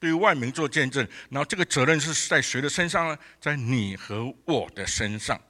[0.00, 1.06] 对万民做见证。
[1.28, 3.16] 然后这个责任是在谁的身上呢？
[3.40, 5.40] 在你和我的身上，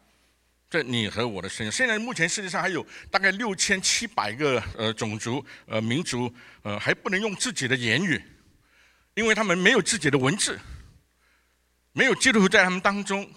[0.69, 1.73] 在你和我的身上。
[1.73, 8.23] 现在目前世界上还有大概六千七百个呃种族呃民族呃还不能用自己的言语，
[9.15, 10.59] 因为他们没有自己的文字，
[11.93, 13.31] 没有基督徒在他们当中。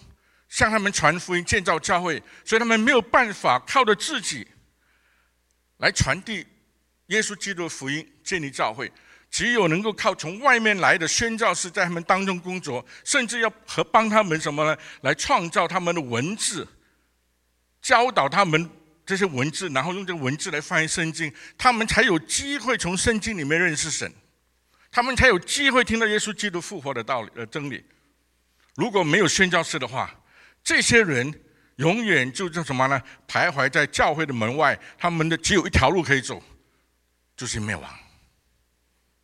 [0.50, 4.48] 向他们传福音、建造教会，所以他们没有办法靠着自己
[5.78, 6.46] 来传递
[7.08, 8.92] 耶稣基督的福音、建立教会。
[9.32, 14.78] 只有能够靠从外面来的宣教士在他们当中工作，甚至要和帮他们什么呢？
[15.02, 16.68] 来创造他们的文字，
[17.82, 18.70] 教导他们
[19.08, 24.14] 这些文字，然后用这个文字来翻译圣经，他们才有机会从圣经里面认识神，
[24.94, 27.84] 他们才有机会听到耶稣基督复活的道理、呃真理。
[28.76, 30.16] 如果没有宣教士的话，
[30.64, 31.44] 这些人
[31.78, 33.02] 永远就叫什么呢？
[33.28, 36.42] 徘徊在教会的门外，他们的只有一条路可以走，
[37.36, 38.00] 就是灭亡，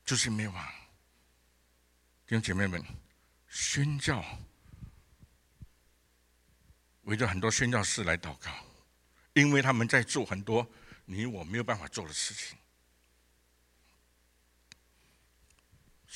[0.03, 0.67] 就是灭亡。
[2.25, 2.83] 弟兄姐妹们，
[3.47, 4.25] 宣教
[7.03, 8.51] 围着很多宣教士来祷告，
[9.33, 10.67] 因为他们在做很多
[11.05, 12.57] 你我没有办法做的事情。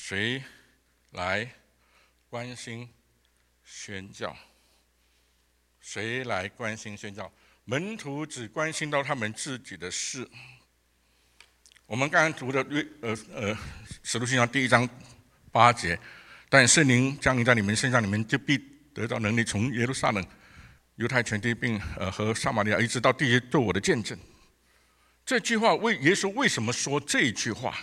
[0.05, 0.43] 谁
[1.11, 1.49] 来
[2.29, 2.89] 关心
[3.63, 4.35] 宣教？
[5.79, 7.31] 谁来关心宣教？
[7.63, 10.29] 门徒只关心到他们自己的事。
[11.85, 13.57] 我们刚刚读的约呃呃
[14.03, 14.87] 使徒行传第一章
[15.53, 15.97] 八节，
[16.49, 18.57] 但圣灵降临在你们身上，你们就必
[18.93, 20.21] 得到能力，从耶路撒冷、
[20.95, 24.19] 犹太全地，并呃和撒玛利亚一直到地极做我的见证。
[25.25, 27.79] 这句话为耶稣为什么说这句话？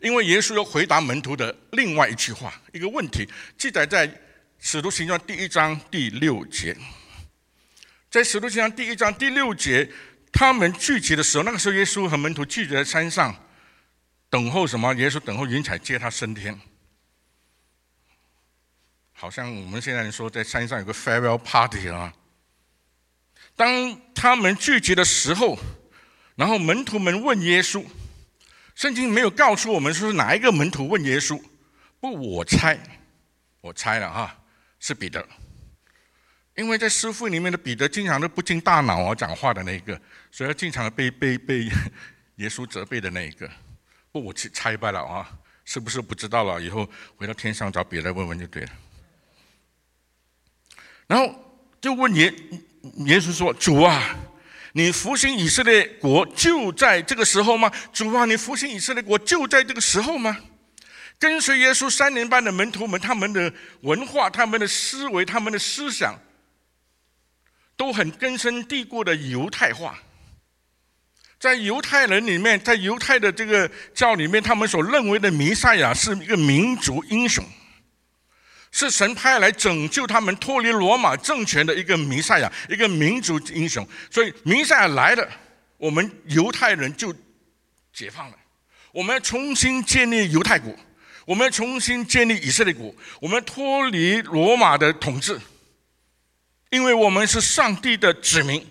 [0.00, 4.10] 因为耶稣要回答门徒的另外一句话，一个问题，记载在。
[4.62, 6.76] 使徒行传第一章第六节，
[8.10, 9.90] 在使徒行传第一章第六节，
[10.30, 13.34] 他们聚集的时候，那个时候耶稣和门徒聚集在山上，
[14.28, 14.92] 等候什么？
[14.96, 16.60] 耶稣等候云彩接他升天。
[19.14, 22.12] 好像我们现在说在山上有个 farewell party 啊。
[23.56, 25.58] 当他们聚集的时候，
[26.34, 27.82] 然后门徒们问耶稣，
[28.80, 31.38] 圣经没有告诉我们说是哪一个门徒问耶稣，
[32.00, 32.78] 不，我猜，
[33.60, 34.34] 我猜了哈。
[34.78, 35.22] 是彼得，
[36.56, 41.64] 因为在师傅里面的彼得经常都不经大脑啊讲话的那一个，所以经常被被被
[42.36, 43.46] 耶稣责备的那一个。
[44.10, 45.30] 不，我去猜罢了啊，
[45.66, 46.58] 是不是不知道了？
[46.58, 48.70] 以后回到天上找彼得问问就对了。
[51.06, 51.34] 然后
[51.82, 52.32] 就问耶
[53.04, 54.16] 耶稣说：“主啊，
[54.72, 57.70] 你复兴以色列国就在这个时候吗？
[57.92, 60.36] 主啊，你复兴以色列国就在这个时候吗？”
[61.18, 63.52] 跟随耶稣三年半的门徒们，他们的
[63.82, 66.18] 文化、他们的思维、他们的思想，
[67.76, 69.98] 都很根深蒂固的犹太化。
[71.38, 77.44] 在犹太人里面，在犹太的这个教里面，他们所认为的弥赛亚是一个民族英雄，
[78.70, 83.86] 是神派来拯救他们脱离罗马政权的一个弥赛亚，一个民族英雄。
[84.10, 85.28] 所以弥赛亚来了，
[85.76, 87.14] 我们犹太人就
[87.92, 88.36] 解放了，
[88.92, 90.74] 我们要重新建立犹太国。
[91.26, 95.38] 我们要重新建立以色列国，我们脱离罗马的统治，
[96.70, 98.66] 因为我们是上帝的子民。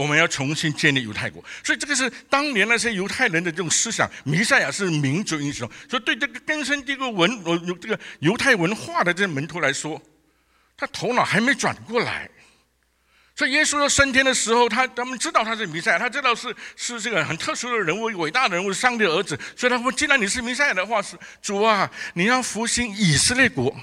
[0.00, 4.10] 我们要重新建立犹太国，所以这个是当年那些犹太人的这种思想。
[4.24, 10.00] 弥赛亚是民族英雄，所以对这个根深蒂固文呃这个犹太文化的这些门徒来说，
[10.74, 12.30] 他头脑还没转过来。
[13.36, 19.38] 所以耶稣要升天的时候，他他们知道他是弥赛亚，他知道是是这个很特殊的人物，伟大的人物，上帝的儿子。
[19.56, 23.74] 所以他说：“既然你是弥赛亚的话，是主啊，你要复兴以色列国。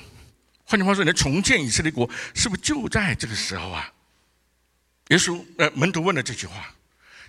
[0.66, 3.92] 换句话说，你要重建以色列国，是不是就在这个时候啊？”
[5.10, 6.74] 耶稣呃门徒问了这句话，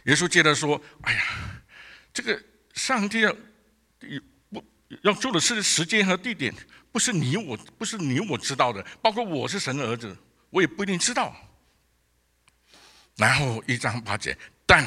[0.04, 1.22] 耶稣接着说：“哎呀，
[2.12, 2.42] 这个
[2.74, 3.32] 上帝要
[4.50, 4.64] 不
[5.02, 6.52] 要做的是时间和地点，
[6.90, 10.16] 不是你我不是你我知道的，包括我是神的儿子，
[10.50, 11.34] 我也不一定知道。”
[13.16, 14.86] 然后一章八节，但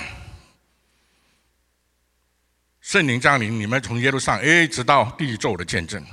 [2.79, 6.03] 圣灵降临，你们从耶路撒冷一直到地做的见证。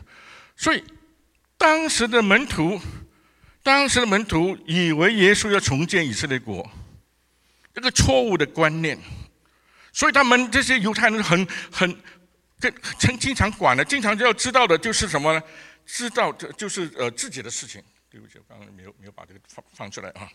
[0.56, 0.84] 所以
[1.56, 2.80] 当时的门徒，
[3.68, 6.68] 当时的门徒以为耶稣要重建以色列国，
[7.74, 8.98] 这个错误的观念。
[9.92, 12.02] 所以他们这些犹太人很很
[12.58, 15.42] 跟曾经常管的，经常就要知道的就是什么呢？
[15.84, 17.82] 知道这就是呃自己的事情。
[18.10, 20.26] 对不起，我刚刚没有没有把这个放放出来啊。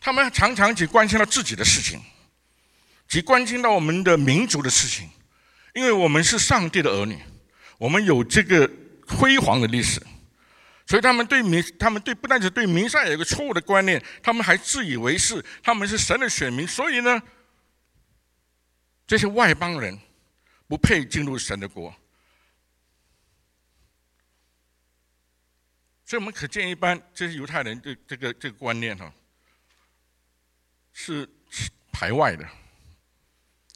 [0.00, 2.00] 他们常常只关心到自己的事情，
[3.06, 5.08] 只关心到我们的民族的事情，
[5.74, 7.16] 因为我们是上帝的儿女，
[7.78, 8.68] 我们有这个
[9.06, 10.02] 辉煌的历史，
[10.86, 17.22] 所以他们对民，他们对不但是对弥赛有一个错误的观念，他们还自以为是，他们是神的选民，所以呢，
[19.06, 19.98] 这些外邦人
[20.68, 21.94] 不配进入神的国，
[26.04, 29.12] 所以我们可见一般这些犹太人这这个这个观念哈。
[30.94, 31.26] 是
[31.90, 32.46] 排外的。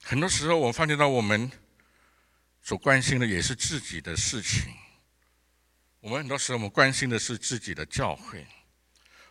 [0.03, 1.51] 很多时候，我发觉到我们
[2.61, 4.71] 所关心的也是自己的事情。
[6.07, 8.47] 我们很多时候，我们关心的是自己的教会，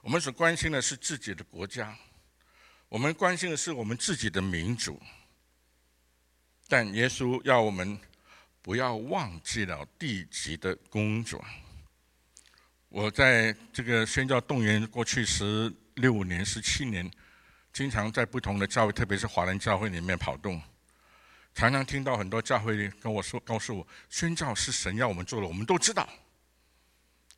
[0.02, 1.98] 我们所关心的是自己的国家，
[2.90, 5.02] 我们关心的是我们自己的民族。
[6.68, 7.98] 但耶稣要我们
[8.62, 11.42] 不要忘记了地级的工作。
[12.90, 17.10] 我在这个宣教动员过去十六年、十七年。
[17.72, 20.62] 经常在不同的教会，特别是华人教会里面跑动，
[21.54, 26.08] 常常听到很多教会跟我说、告诉我，宣教是神要我们做的，我们都知道，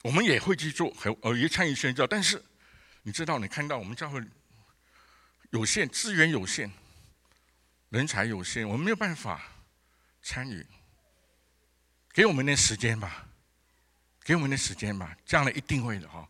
[0.08, 2.42] 我们也会去做，和呃也参与宣教，但是
[3.02, 4.24] 你知道，你看到我们教会
[5.50, 6.72] 有限，资源有限，
[7.90, 9.42] 人才有限，我们没有办法
[10.22, 10.66] 参与。
[12.14, 13.28] 给我们点时间吧，
[14.24, 16.26] 给我们点时间吧，这样的一定会的哈。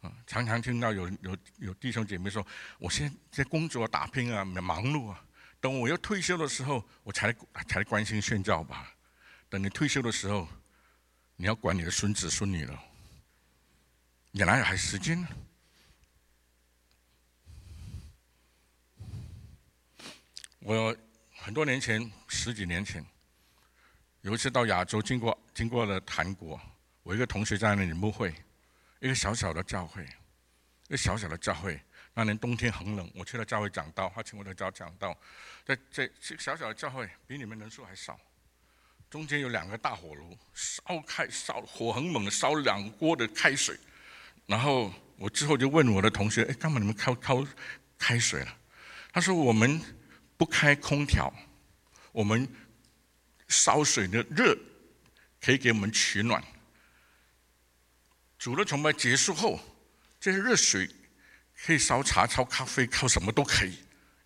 [0.00, 2.46] 啊，常常听到有有有弟兄姐妹说，
[2.78, 5.22] 我现在在工作打拼啊，忙碌啊，
[5.60, 7.30] 等我要退休的时候，我才
[7.68, 8.90] 才关心宣教吧。
[9.50, 10.48] 等你退休的时候，
[11.36, 12.82] 你要管你的孙子孙女了，
[14.36, 15.28] 你哪有还时间呢？
[20.58, 20.94] 我
[21.38, 23.02] 很多年前，十几年前，
[24.20, 26.60] 有一次到亚洲，经过经过了韩国，
[27.02, 28.34] 我一个同学在那里牧会，
[29.00, 30.04] 一个小小的教会，
[30.88, 31.80] 一个小小的教会。
[32.12, 35.18] 那年冬天很冷，我去了教会讲道，他请我的教讲道，
[35.64, 38.20] 在在这小小的教会，比你们人数还少。
[39.08, 43.74] 中间有两个大火炉，烧开烧火很猛，烧两锅的开水。
[44.46, 47.34] 然后我之后就问我的同学：“哎，干嘛你们开开
[47.98, 48.58] 开水了？”
[49.12, 49.80] 他说：“我们
[50.36, 51.32] 不开空调，
[52.12, 52.48] 我们
[53.48, 54.56] 烧水的热
[55.40, 56.42] 可以给我们取暖。
[58.38, 59.58] 主的崇拜结束后，
[60.20, 60.88] 这些热水
[61.64, 63.78] 可以烧茶、烧咖啡、烧什么都可以，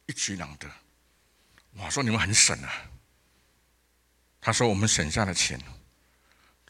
[0.07, 0.71] 一举两得。”
[1.79, 2.91] 我说：“你们很省啊。”
[4.43, 5.61] 他说：“我们省下的钱，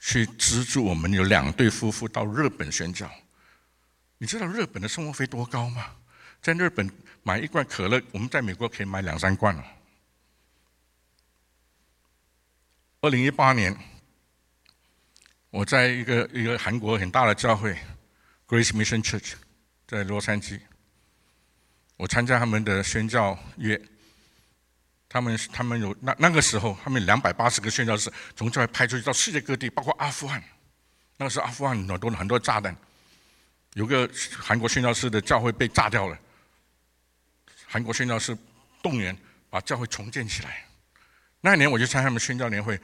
[0.00, 3.10] 去资助我们有两对夫妇到日本宣教。
[4.22, 5.96] 你知道日本的生活费多高吗？
[6.42, 6.86] 在日本
[7.22, 9.64] 买一罐可乐，我们在美国可以买两三罐了。”
[13.00, 13.74] 二零一八年，
[15.48, 17.74] 我在一个一个韩国很大的教会
[18.46, 19.32] ——Grace Mission Church，
[19.88, 20.60] 在洛杉矶，
[21.96, 23.80] 我参加他们的宣教月。
[25.08, 30.44] 他们他们有那那个时候，他们两百八十个宣教士从这儿派出去到世界各地，包括阿富汗。
[31.16, 32.76] 那个时候阿富汗很多很多炸弹，
[33.74, 36.18] 有个韩国宣教士的教会被炸掉了。
[37.66, 38.36] 韩国宣教士
[38.82, 39.16] 动员
[39.48, 40.66] 把教会重建起来。
[41.40, 42.78] 那一年我就参加他们宣教年会，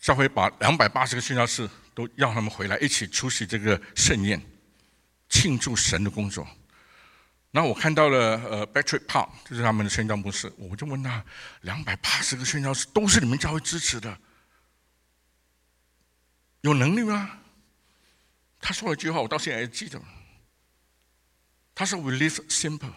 [0.00, 4.40] 教会把两百八十个宣教士都要他们回来一起出席这个盛宴，
[5.28, 6.46] 庆祝神的工作。
[7.50, 11.24] 然后我看到了，呃，Patrick Park，就是他们的宣教牧师，我就问他，
[11.62, 14.18] 两百八十个宣教士都是你们教会支持的，
[16.60, 17.40] 有能力吗？
[18.60, 19.98] 他说了一句话，我到现在还记得。
[21.78, 22.92] 他说：“We live simple,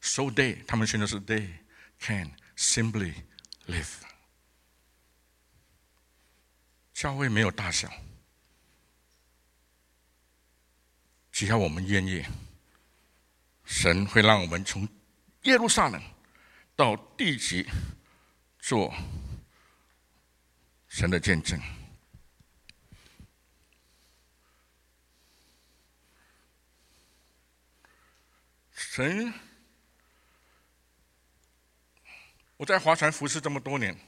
[0.00, 1.48] so they，他们宣教是 they
[2.00, 3.14] can simply
[3.68, 3.86] live。
[6.92, 7.88] 教会没有大小，
[11.30, 12.24] 只要我们愿意。”
[13.64, 14.88] 神会让我们从
[15.42, 16.02] 耶路撒冷
[16.74, 17.64] 到地极
[18.58, 18.92] 做
[20.88, 21.60] 神的见证。
[28.94, 29.34] 神，
[32.56, 33.98] 我在划船服侍这么多年，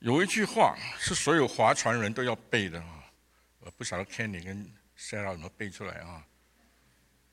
[0.00, 3.10] 有一句话是所有划船人都要背的啊！
[3.60, 6.22] 我不晓得 Kenny 跟 Sarah 怎么背出来啊？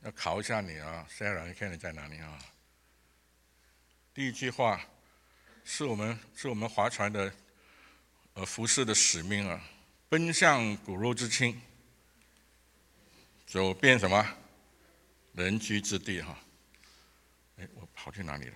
[0.04, 2.40] 要考一下你啊，Sarah，你看你在哪里啊？
[4.14, 4.80] 第一句话
[5.66, 7.36] 是我们是我们划船的
[8.36, 9.62] 呃服饰的使命啊，
[10.08, 11.62] 奔向骨肉之亲，
[13.46, 14.38] 走遍什么
[15.34, 16.38] 人居之地哈？
[17.60, 18.54] 哎，我跑去哪里了？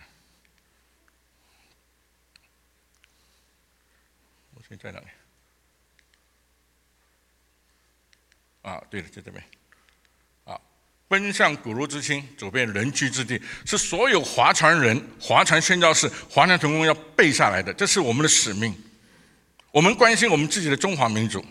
[4.53, 5.07] 我现在在哪里？
[8.63, 9.43] 啊，对了，在这边。
[10.45, 10.59] 啊
[11.07, 17.73] 奔向古路之亲，走遍人居之地，是所有划船人、划船宣教士、划船成功要背下来的。
[17.73, 18.75] 这是我们的使命。
[19.71, 21.45] 我们关心我们自己的中华民族。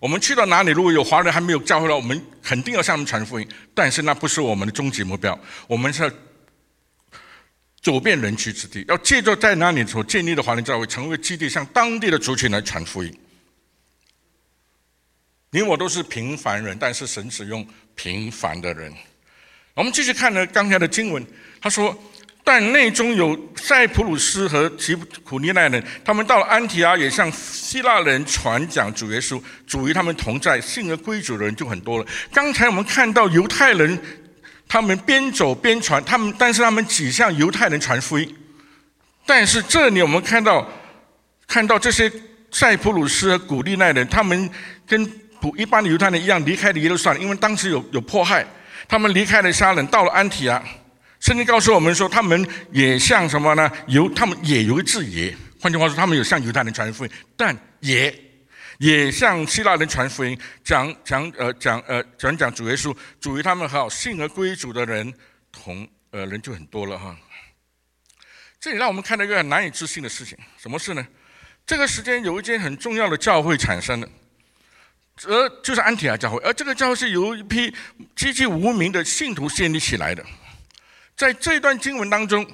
[0.00, 3.46] 我们去到哪里，如果有华人还没有教会了，我们肯定要向他们传福音。
[3.74, 5.38] 但是那不是我们的终极目标。
[5.68, 6.10] 我们是要
[7.82, 13.14] 走遍人区之地，要借着在那里所建立的华人教会成为基地，向当地的族群来传福音。
[15.50, 18.92] 你我都是平凡人，但是神使用平凡的人。
[19.74, 21.24] 我们继续看呢，刚才的经文，
[21.60, 21.96] 他说
[22.42, 32.06] ：“但内中有塞浦路斯和吉普尼奈人，他们到了安提阿，也向希腊人传讲主耶稣，主与他们同在，信而归主的人就很多了。
[32.32, 33.96] 刚才我们看到犹太人，
[34.66, 38.36] 他们边走边传，他们但是他们只向犹太人传福音。
[39.26, 40.66] 但是这里我们看到，
[41.46, 42.10] 看到这些
[42.50, 44.50] 塞浦路斯和古利奈人，他们
[44.86, 45.06] 跟
[45.40, 48.44] 不一般的犹太人一样离开了耶路撒冷，因为当时有有迫害，
[48.88, 50.60] 他们离开了沙冷，到了安提阿。
[51.20, 53.70] 圣经告诉我们说，他们也像什么呢？
[53.88, 58.12] 犹他们也有一字也，换句话说，他们有向犹太人传福音，但也
[58.78, 65.12] 也向希腊人传福音，讲讲呃讲呃讲讲主耶稣，主于他们好，信而归主的人
[65.52, 67.14] 同呃人就很多了哈。
[68.58, 71.06] 这里让我们看到一个很难以置信的事情，什么事呢？
[71.66, 74.08] 这个时间有一间很重要的教会产生了，
[75.26, 77.70] 而就是安提亚教会，而这个教会是由一批
[78.16, 80.24] 极其无名的信徒建立起来的。
[81.20, 82.50] 在这段经文当中，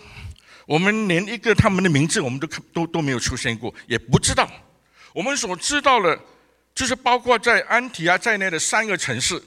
[0.66, 4.50] 我们连一个他们的名字我们都都都没有出现过，也不知道。
[5.12, 6.20] 我们所知道的，
[6.74, 9.40] 就是包括在安提亚在内的三个城市，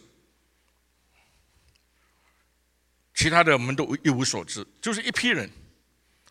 [3.13, 4.65] 其他的我们都一无所知。
[4.81, 5.51] 就是一批人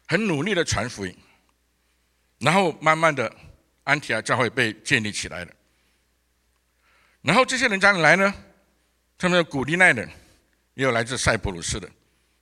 [0.07, 1.15] 很努力的传福音，
[2.39, 3.31] 然后慢慢的
[3.85, 5.53] 安提亚教会被建立起来了。
[7.21, 8.35] 然后这些人哪里来呢？
[9.19, 10.09] 他们有古利奈人，
[10.73, 11.87] 也有来自塞浦路斯的。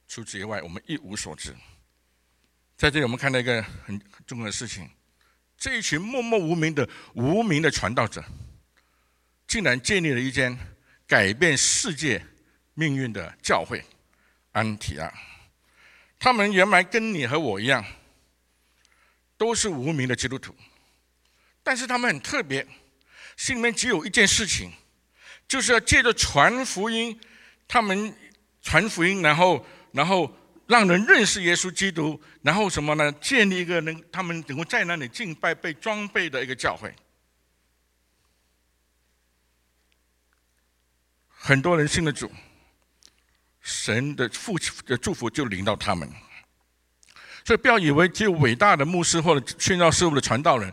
[0.08, 1.54] 除此以外，我们一无所知。
[2.76, 4.88] 在这里，我们看到一个很重要的事情：
[5.58, 8.22] 这一群默默无名的无名的传道者，
[9.48, 10.56] 竟然建立了一间
[11.06, 12.24] 改变世界
[12.74, 13.82] 命运的教会——
[14.52, 15.12] 安提亚。
[16.18, 17.84] 他们原来跟你和我一样，
[19.36, 20.54] 都是无名的基督徒，
[21.62, 22.66] 但是他们很特别，
[23.36, 24.70] 心里面只有一件事情，
[25.48, 27.18] 就是要借着传福音，
[27.66, 28.14] 他们
[28.62, 29.66] 传福音，然后。
[29.96, 30.30] 然后
[30.66, 33.10] 让人认识耶稣基督，然后什么呢？
[33.12, 36.94] 建立一个能他们能够在那里敬拜、被装备的一个教会。
[41.30, 42.30] 很多人信了主，
[43.62, 46.06] 神的父的祝福就临到他们。
[47.42, 50.70] 所以不要以为只有伟大的牧师或者宣教事务的传道人，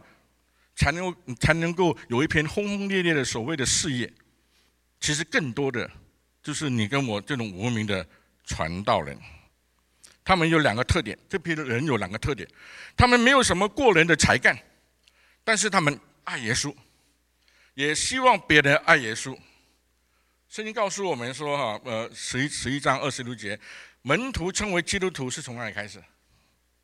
[0.76, 4.12] 才能够才能够有一篇轰轰烈烈的所谓的事业。
[5.00, 5.90] 其实更多的
[6.42, 8.06] 就是你跟我这种无名的。
[8.44, 9.18] 传道人，
[10.24, 11.18] 他们有两个特点。
[11.30, 12.48] 这批人有两个特点，
[12.96, 14.58] 他们没有什么过人的才干，
[15.44, 16.74] 但是他们爱耶稣，
[17.74, 19.38] 也希望别人爱耶稣。
[20.50, 23.60] 圣经告诉我们说，哈，呃，十一十一章二十六节，
[24.04, 26.04] 门徒称为基督徒是从哪里开始？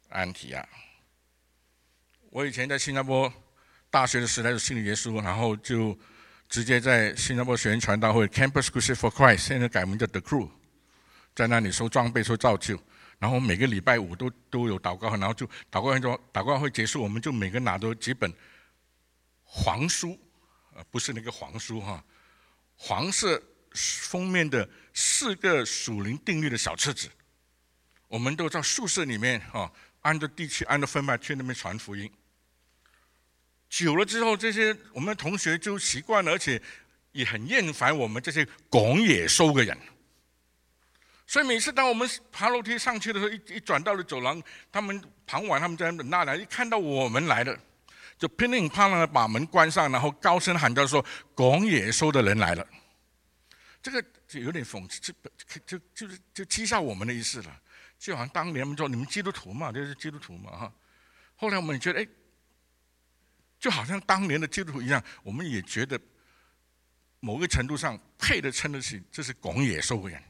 [0.10, 0.68] 安提亚。
[2.32, 3.32] 我以前在新加坡
[3.92, 5.98] 大学的时代是信耶稣，然后就
[6.48, 10.50] 直接在新加坡学院传道会 Campus Crusade for Christ，现在改名叫 The Crew。
[11.40, 12.78] 在那里收装备、收造就，
[13.18, 18.30] 然后每个礼拜五都都有祷告，然后就祷告完之后，祷告会结束，我们就每个拿着几本
[19.46, 20.20] 黄书，
[20.76, 22.04] 呃，不是那个黄书哈，
[22.76, 27.08] 黄色封面的四个属灵定律的小册子，
[28.10, 29.72] 我们都在宿舍里面哈，
[30.02, 32.12] 按照地区、按照分派去那边传福音。
[33.70, 36.62] 久了之后，这些我们同学就习惯了，而且
[37.14, 39.78] 也很厌烦我们这些拱野收的人。
[41.30, 47.56] 所以每次当我们爬楼梯上去的时候，一一转到了走廊，他们傍晚他们在那来，一看到我们来了，
[48.18, 51.06] 就乒铃啪啷的把门关上，然后高声喊叫说
[51.36, 52.68] ：“拱野收的人来了。”
[53.80, 55.14] 这个就有点讽刺，
[55.68, 57.62] 就就就是就讥笑我们的意思了。
[58.00, 60.74] 就好像当年我们说你们基督徒嘛，就是基督徒嘛哈。
[61.36, 62.08] 后来我们觉得，哎，
[63.60, 66.02] 就好像当年的基督徒一样，我们也觉得
[67.20, 70.24] 某个程度上配得称得起这是拱野收的人。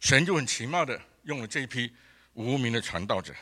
[0.00, 1.92] 神就很奇妙的用了这一批
[2.34, 3.34] 无名的传道者，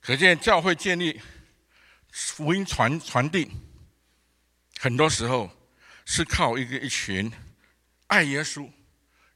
[0.00, 1.20] 可见教会建立、
[2.10, 3.50] 福音传传递，
[4.78, 5.50] 很多时候
[6.04, 7.30] 是靠一个一群
[8.08, 8.68] 爱耶稣、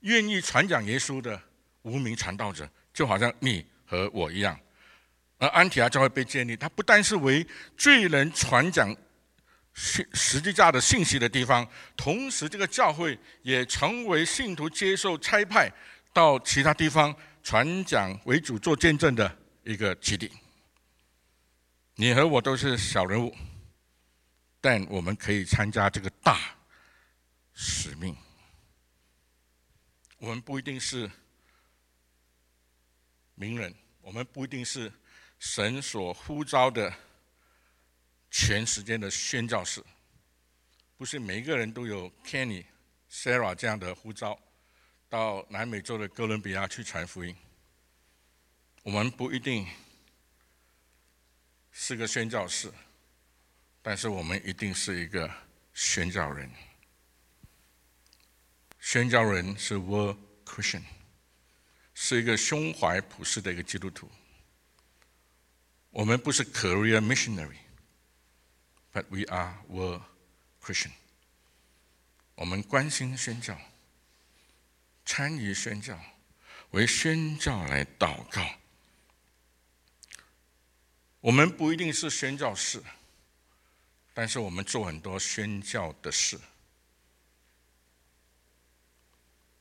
[0.01, 1.41] 愿意传讲耶稣的
[1.83, 4.59] 无名传道者，就好像你和我一样。
[5.39, 8.95] 而安提阿教会被建立，它不单是为罪人传讲
[9.79, 15.71] 实实际价的信息的地方，同时这个教会也成为信徒接受差派。
[16.13, 20.33] 到其他地方传讲为主做见证的一个基地。
[21.95, 23.37] 你和我都是小人物，
[24.59, 26.57] 但我们可以参加这个大
[27.53, 28.17] 使命。
[30.17, 31.11] 我们不一定是
[33.35, 34.91] 名人，我们不一定是
[35.39, 36.91] 神所呼召的
[38.39, 39.83] 全时间的宣教士，
[40.99, 42.67] 不是每一个人都有 Kenny、
[43.11, 44.39] Sarah 这样的呼召。
[45.09, 47.35] 到南美洲的哥伦比亚去传福音，
[48.83, 49.67] 我们不一定
[51.73, 52.71] 是个宣教士，
[53.81, 55.33] 但是我们一定是一个
[55.73, 56.51] 宣教人。
[58.81, 60.83] 宣教人是 World Christian，
[61.95, 64.11] 是一个胸怀普世的一个基督徒。
[65.89, 67.57] 我们不是 Career Missionary
[68.97, 70.01] But we are World
[70.63, 70.93] Christian。
[72.35, 73.55] 我们关心宣教。
[75.05, 76.01] 参与宣教，
[76.71, 78.43] 为宣教来祷告。
[81.21, 82.83] 我们不一定是宣教士，
[84.15, 86.41] 但是我们做很多宣教的事，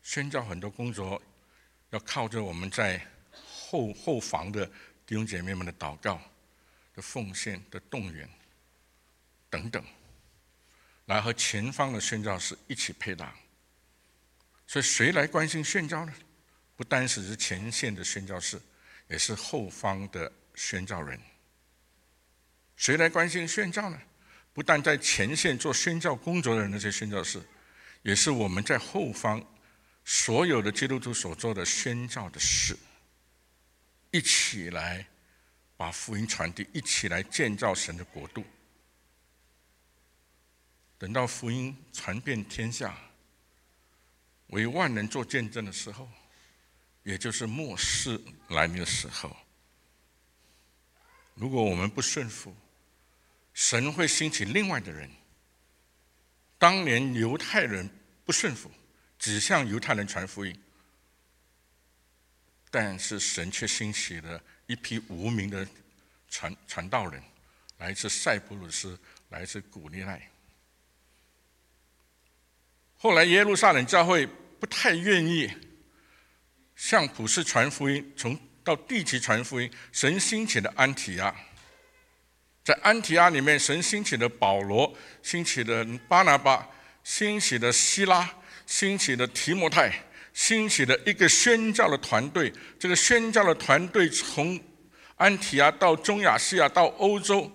[0.01, 1.21] 宣教很多工作
[1.89, 3.05] 要靠着我们在
[3.43, 4.65] 后后房的
[5.05, 6.21] 弟兄姐妹们的祷告、
[6.93, 8.29] 的奉献、的动员
[9.55, 9.83] 等等，
[11.05, 13.33] 来和前方的宣教士一起配搭。
[14.67, 16.13] 所以，谁来关心宣教呢？
[16.75, 18.59] 不单只是前线的宣教士，
[19.07, 21.17] 也是后方的宣教人。
[22.75, 23.97] 谁来关心宣教呢？
[24.53, 27.41] 不但在前线做宣教工作的人，那些宣教士，
[28.01, 29.41] 也是我们在后方
[30.03, 32.77] 所有的基督徒所做的宣教的事，
[34.11, 35.05] 一起来
[35.77, 38.43] 把福音传递，一起来建造神的国度。
[40.97, 42.97] 等到福音传遍天下，
[44.47, 46.09] 为万人做见证的时候，
[47.03, 48.19] 也就是末世
[48.49, 49.35] 来临的时候，
[51.33, 52.55] 如果我们不顺服，
[53.53, 55.09] 神会兴起另外的人。
[56.57, 57.89] 当年犹太人
[58.23, 58.71] 不顺服，
[59.19, 60.57] 只向犹太人传福音，
[62.71, 65.67] 但是神却兴起了一批无名的
[66.29, 67.21] 传传道人，
[67.79, 68.97] 来自塞浦路斯，
[69.29, 70.31] 来自古利奈。
[72.97, 74.27] 后来耶路撒冷教会
[74.59, 75.51] 不太愿意
[76.75, 81.33] 向普世传福音，从到地级传福音，神兴起的安提亚。
[82.63, 84.91] 在安提阿里面，神兴起的保罗，
[85.21, 86.67] 兴起的巴拿巴，
[87.03, 88.27] 兴起的希拉，
[88.65, 89.93] 兴起的提摩太，
[90.33, 92.51] 兴起的一个宣教的团队。
[92.79, 94.59] 这个宣教的团队从
[95.17, 97.51] 安提阿到中亚西亚到欧洲，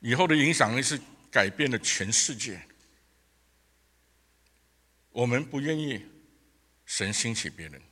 [0.00, 1.00] 以后的影响力是
[1.30, 2.60] 改变了全世界。
[5.18, 6.00] 我们不愿意
[6.86, 7.82] 神兴起别人，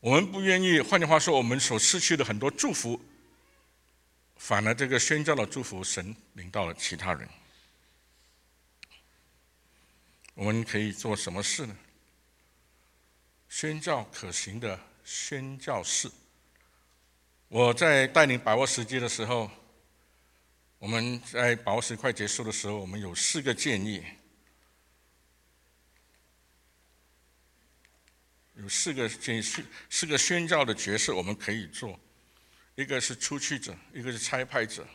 [0.00, 2.98] 我们不愿意，换句话说，我们所失去的很多祝福。
[4.36, 7.28] 反而，这个宣教的祝福，神领到了其他人。
[10.32, 11.76] 我们可以做什么事呢？
[13.50, 16.10] 宣教可行的宣教士。
[17.48, 19.50] 我在带领把握时机的时候，
[20.78, 24.02] 我们在把握时快结束的时候，我们有四个建议，
[28.60, 29.42] 有四个建议，
[29.88, 31.98] 四个宣教的角色，我们可以做。
[32.74, 34.86] 一个是出去者，一个是差派者，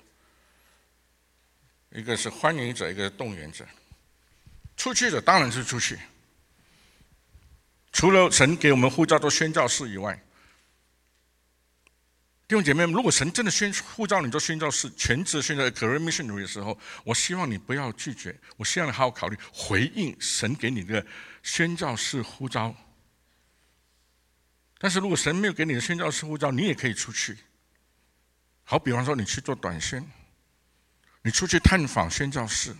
[1.91, 3.66] 一个是欢迎者，一个是动员者。
[4.76, 5.97] 出去者当然是出去，
[7.93, 10.14] 除了神给我们呼召做宣教士以外，
[12.47, 21.05] 弟兄姐妹们，如果神真的宣呼召你做宣教士、全职宣教 career mission 的时候，我希望你不要拒绝，我希望你好好考虑回应神给你的
[21.43, 22.76] 宣教士呼召。
[24.84, 27.38] 但是如果神没有给你的宣教士呼召，你也可以出去。
[28.66, 30.06] 好，比方说你去做短宣，
[31.22, 32.76] 你出去探访宣教士，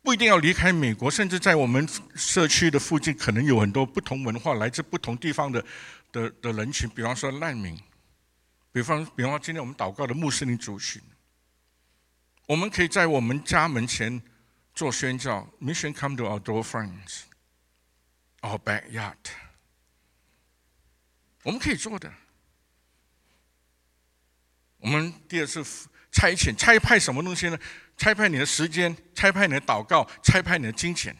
[0.00, 5.62] 不一定要离开美国，甚至在我们社区的附近，可能有很多不同文化、来自不同地方的
[6.10, 6.88] 的的人群。
[6.88, 7.78] 比方说难民，
[8.72, 11.02] 比方比方说今天我们祷告的穆斯林族群，
[12.46, 14.22] 我们可以在我们家门前
[14.74, 17.24] 做宣教，Mission come to our door friends,
[18.44, 19.16] our backyard，
[21.42, 22.12] 我们可以做的。
[24.78, 25.64] 我们第二次
[26.12, 27.58] 差遣差派什么东西呢？
[27.96, 31.16] 差派你的时间，差派你的祷告，差派你的金钱。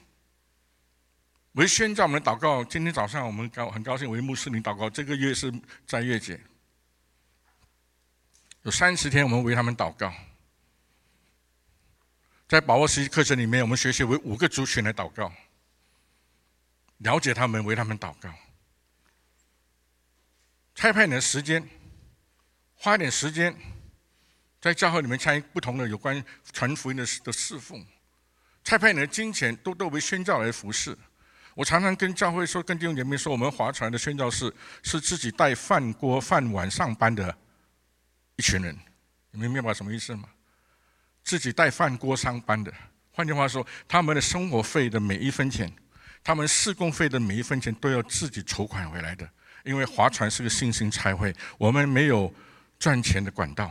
[1.53, 2.63] 为宣教我们的祷告。
[2.65, 4.91] 今天早上我们高很高兴为穆斯林祷告。
[4.91, 5.53] 这个月是
[5.87, 6.39] 在月节，
[8.63, 10.13] 有三十天我们为他们祷告。
[12.49, 15.33] 在把握实习课程里面，我们学习为五个族群来祷告，
[16.99, 18.33] 了解他们，为他们祷告。
[20.75, 21.67] 拆派你的时间。
[22.77, 23.57] 花点时间，
[24.61, 26.23] 在教会里面参与不同的有关
[26.53, 27.83] 传福音的的侍奉，
[28.63, 30.95] 拆派你的金钱都都为宣教来服侍。
[31.55, 37.35] 我常常跟教会说，跟弟兄姐妹说，我们划船的宣教士是自己带饭锅饭碗上班的
[38.37, 38.77] 一群人。
[39.31, 40.29] 你们明白什么意思吗？
[41.23, 42.71] 自己带饭锅上班的，
[43.13, 45.73] 换句话说，他们的生活费的每一分钱，
[46.25, 49.31] 他们施工费的每一分钱都要自己筹款回来的。
[49.63, 52.35] 因为划船是个信心差会，我们没有。
[52.77, 53.71] 赚钱的管道，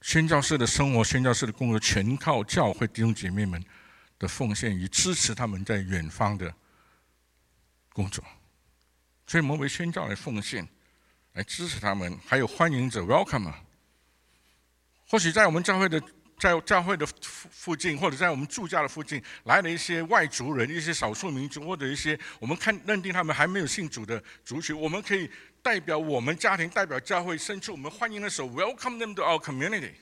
[0.00, 3.62] 宣教士的生活，宣教士的工作，全靠教会弟兄姐妹们
[4.18, 6.52] 的奉献与支持，他们在远方的
[7.92, 8.24] 工作。
[9.28, 10.66] 所以，我们为宣教来奉献，
[11.34, 12.18] 来支持他们。
[12.26, 13.52] 还有欢迎者，welcome。
[15.06, 16.02] 或许在我们教会的
[16.38, 25.30] 在教会的附附近，或者在我们住家的附近，来了一些外族人、一些少数民族，或者一些我们看认定他们还没有信主的族群，我们可以
[25.62, 29.92] 代表我们家庭、代表教会，伸出我们欢迎的手，Welcome them to our community，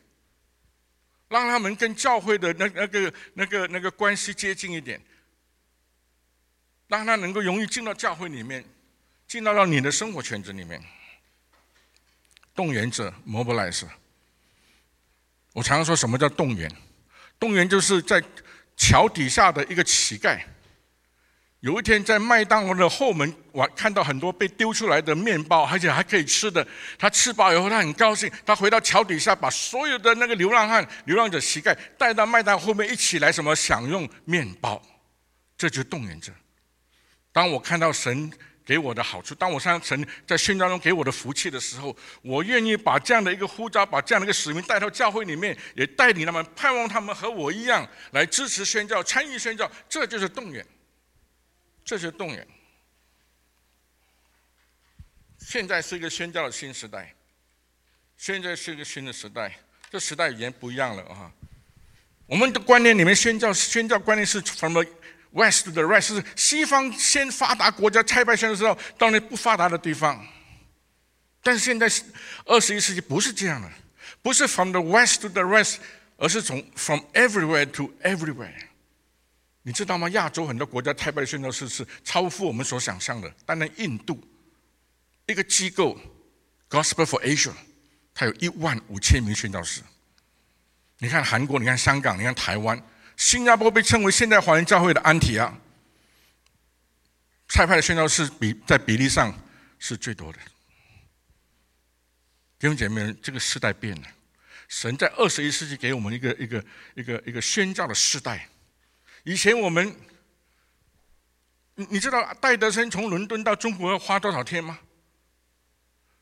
[1.29, 5.01] 让他们跟教会的那那个那个那个关系接近一点，
[6.89, 8.65] 让他能够容易进到教会里面，
[9.27, 10.83] 进到到你的生活圈子里面。
[12.55, 13.89] 动员者 （mobilizer）。
[15.57, 16.71] 我常常说什么叫动员？
[17.41, 18.23] 动员就是在
[18.77, 20.39] 桥底下的一个乞丐。
[21.61, 26.67] 有一天在麦当劳的后门，我看到很多被丢出来的面包，而且还可以吃的。
[26.99, 28.31] 他吃饱以后，他很高兴。
[28.45, 34.81] 他回到桥底下，把所有的那个流浪汉、流浪者、乞丐带到麦当劳后面，一起来什么享用面包。
[35.57, 36.31] 这就是动员者。
[37.33, 38.31] 当我看到神。
[38.67, 50.67] 给我的好处，当我上神在宣教中给我的福气的时候，我愿意把这样的一个呼召，把这样的一个使命带到教会里面，也带领他们，盼望他们和我一样来支持宣教、参与宣教，这就是动员，
[51.85, 52.45] 这是动员。
[55.39, 57.15] 现在是一个宣教的新时代，
[58.19, 59.57] 现在是一个新的时代，
[59.93, 61.31] 这时代已经不一样了啊！
[62.27, 64.85] 我们的观念里面，宣教宣教观念是什么
[65.33, 70.27] ？West 的 West 是西方先发达国家拆派宣的时候，到那不发达的地方。
[71.43, 72.03] 但是现在是
[72.45, 73.71] 二十一世纪，不是这样的，
[74.23, 75.79] 不是 from the West to the West，
[76.17, 78.55] 而是从 from everywhere to everywhere。
[79.63, 80.09] 你知道吗？
[80.11, 83.29] 亚洲很多国家拆派宣教士是超乎我们所想象的。
[83.45, 84.23] 单单印度
[85.27, 85.99] 一个机构
[86.71, 87.53] Gospel for Asia，
[88.15, 89.83] 它有一万五千名宣教士。
[90.99, 92.81] 你看韩国，你看香港，你看台湾。
[93.17, 95.53] 新加坡被称为现代华人教会的安提阿，
[97.49, 99.35] 蔡派的宣教士比在比例上
[99.79, 100.39] 是最多的。
[102.59, 104.09] 弟兄姐妹们，这个时代变了，
[104.69, 106.65] 神在二十一世纪给我们一个一个
[106.95, 108.49] 一个一个宣教的时代。
[109.25, 109.95] 以前我们，
[111.75, 114.79] 你你知道戴德生从伦敦到中国要花多少天吗？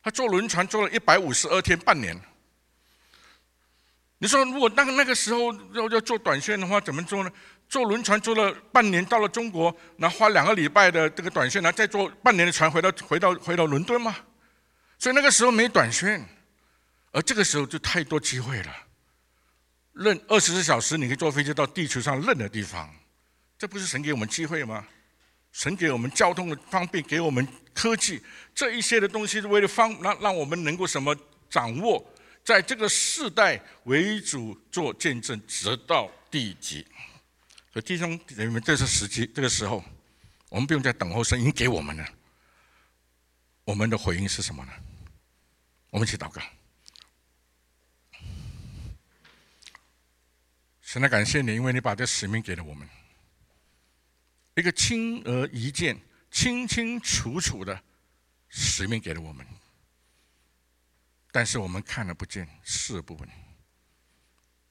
[0.02, 2.20] 他坐轮船坐了一百五十二天，半年。
[4.18, 7.30] 你说，如果那个那个时候要要做短线的话，怎么做呢？
[7.68, 14.14] 坐轮船坐了半年，到了中国，那花两个礼拜的这个短线，然后再坐半年的船回到回到回到伦敦吗？
[14.98, 16.24] 所以那个时候没短线，
[17.10, 18.72] 而这个时候就太多机会了。
[19.92, 22.88] 任二十四小时，你可以坐飞机到地球上任何地方，
[23.58, 24.86] 这不是神给我们机会吗？
[25.52, 28.22] 神给我们交通的方便，给我们科技，
[28.54, 31.16] 这一些的东西是为了方让让我们能够什么
[31.50, 32.04] 掌握。
[32.44, 36.86] 在这个世代为主做见证，直到地极。
[37.72, 39.82] 所以弟兄姐妹们，这是时机，这个时候，
[40.50, 42.06] 我们不用再等候神已经给我们了。
[43.64, 44.72] 我们的回应是什么呢？
[45.88, 46.42] 我们一起祷告。
[50.82, 52.86] 神来感谢你，因为你把这使命给了我们，
[54.54, 55.98] 一个轻而易见、
[56.30, 57.82] 清清楚楚的
[58.48, 59.44] 使命给了我们。
[61.34, 63.28] 但是我们看了不见，视而不闻。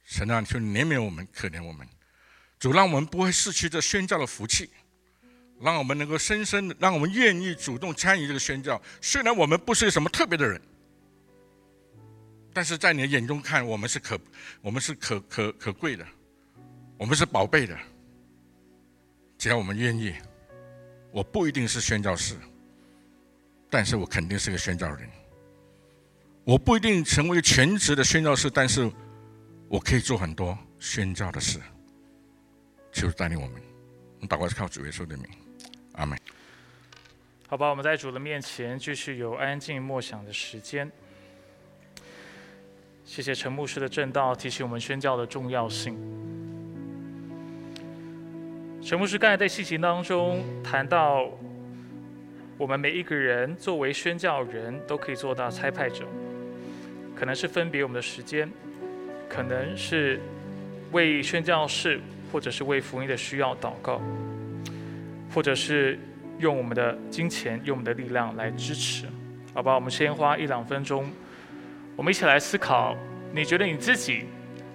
[0.06, 1.86] 神啊，求怜悯我们，可怜我们，
[2.58, 4.70] 主让我们不会失去这宣教的福气，
[5.60, 8.82] 让我们能够深深的，让我们愿意主动参与这个宣教。
[9.02, 10.62] 虽然我们不是什么特别的人，
[12.54, 14.18] 但是在你的眼中看，我们是可，
[14.62, 16.08] 我们是可可可贵的，
[16.98, 17.78] 我们是宝贝的。
[19.38, 20.16] 只要我们愿意，
[21.12, 22.38] 我不一定是宣教士，
[23.70, 25.10] 但是我肯定是个宣教人。
[26.46, 28.92] 我不一定成为全职的宣教士，但是
[29.70, 31.60] 我可以做很多宣教的事。
[32.92, 33.62] 求带领我们，
[34.18, 35.26] 我们祷告是靠主耶稣的名，
[35.94, 36.20] 阿门。
[37.48, 40.92] 好吧，我们在主的面前继续有安静默想的时间。
[43.06, 45.98] 谢谢陈牧师的正道，提醒我们宣教的重要性。
[48.82, 51.30] 陈牧师刚才在信息当中谈到，
[52.58, 56.06] 我们每一个人作为宣教人都可以做到差派者。
[57.16, 58.50] 可能是分别我们的时间，
[59.30, 60.20] 可能是
[60.92, 62.00] 为宣教士
[62.32, 64.02] 或者是为福音的需要祷告，
[65.34, 65.98] 或者是
[66.40, 69.06] 用我们的金钱、用我们的力量来支持。
[69.54, 71.10] 好吧，我们先花一两分钟，
[71.96, 72.98] 我们一起来思考：
[73.32, 74.26] 你觉得你自己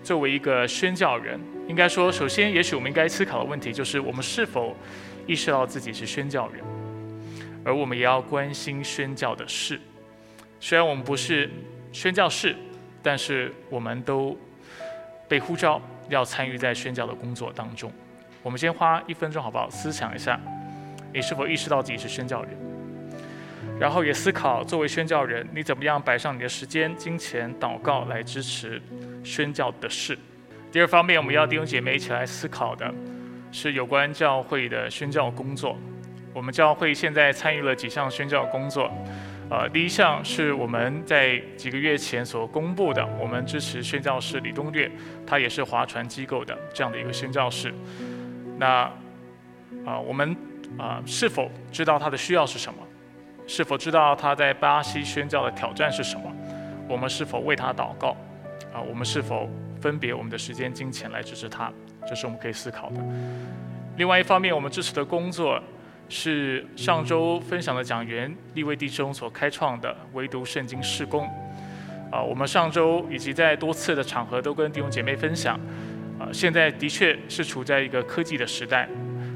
[0.03, 4.77] 作为一个宣教人，应该说，首先，也许我们应该思考的问题就是：我们是否
[5.27, 6.63] 意识到自己是宣教人，
[7.65, 9.81] 而我们也要关心宣教的事。
[10.61, 11.51] 虽然我们不是。
[11.99, 12.55] 宣教士，
[13.03, 14.39] 但是我们都
[15.27, 17.91] 被呼召要参与在宣教的工作当中。
[18.41, 19.69] 我们先花一分钟好不好？
[19.69, 20.39] 思想一下，
[21.13, 22.53] 你是否意识到自己是宣教人？
[23.81, 28.81] 然后也思考，作为宣教人，你怎么样摆上你的时间、金钱、祷告来支持
[29.25, 30.17] 宣教的事？
[30.71, 32.95] 第二方面，我们要弟兄姐妹一起来思考的
[33.51, 35.77] 是有关教会的宣教工作。
[36.33, 38.89] 我们教会现在参与了几项宣教工作。
[39.51, 44.91] 呃，第一项是我们在几个月前所公布的，我们支持宣教士李东略，
[45.27, 47.73] 他也是划船机构的这样的一个宣教士。
[48.59, 48.83] 那
[49.87, 50.37] 啊，我们
[50.77, 52.79] 啊是否知道他的需要是什么？
[53.47, 56.31] 是否知道他在巴西宣教的挑战是什么？
[56.87, 58.11] 我们是否为他祷告？
[58.75, 59.49] 啊，我们是否
[59.81, 61.73] 分别我们的时间、金钱来支持他？
[62.07, 63.01] 这是我们可以思考的。
[63.97, 65.59] 另外一方面，我们支持的工作。
[66.09, 71.29] 是上周分享的讲员立位弟兄所开创的唯独圣经事工。
[72.11, 75.61] 啊，我们上周以及在多次的场合都跟弟兄姐妹分享，
[76.19, 78.89] 啊，现在的确是处在一个科技的时代，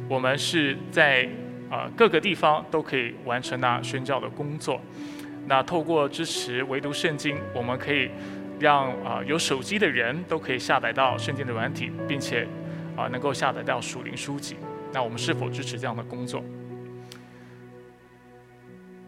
[0.09, 1.29] 我们是在
[1.71, 4.81] 啊各个地方都可以完成那宣教的工作。
[5.47, 8.09] 那透过支持唯独圣经，我们可以
[8.59, 12.49] 让啊有手机的人都可以下载到圣经的软体，并且
[12.97, 14.57] 啊能够下载到属灵书籍。
[14.95, 16.43] 那我们是否支持这样的工作？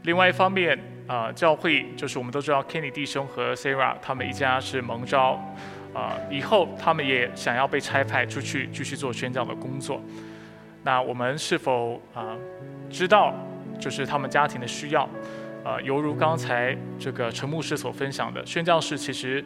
[0.05, 5.43] 另外一方面，啊，教会就是我们都知道，Kenny 弟兄和 Sarah 他们一家是蒙召，
[5.95, 10.03] 啊，以后他们也想要被差派出去继续做宣教的工作。
[10.83, 12.37] 那我们是否啊
[12.91, 13.35] 知道，
[13.81, 15.09] 就是他们家庭的需要？
[15.65, 19.43] 啊，犹如刚才这个陈牧师所分享的，宣教士其实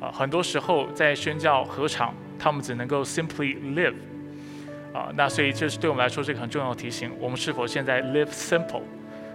[0.00, 3.92] 啊很多时候在宣教合场，他们只能够 simply live，
[4.94, 8.80] 啊，那所以这是对我们来说是一个很重要的提醒，我们是否现在 live simple？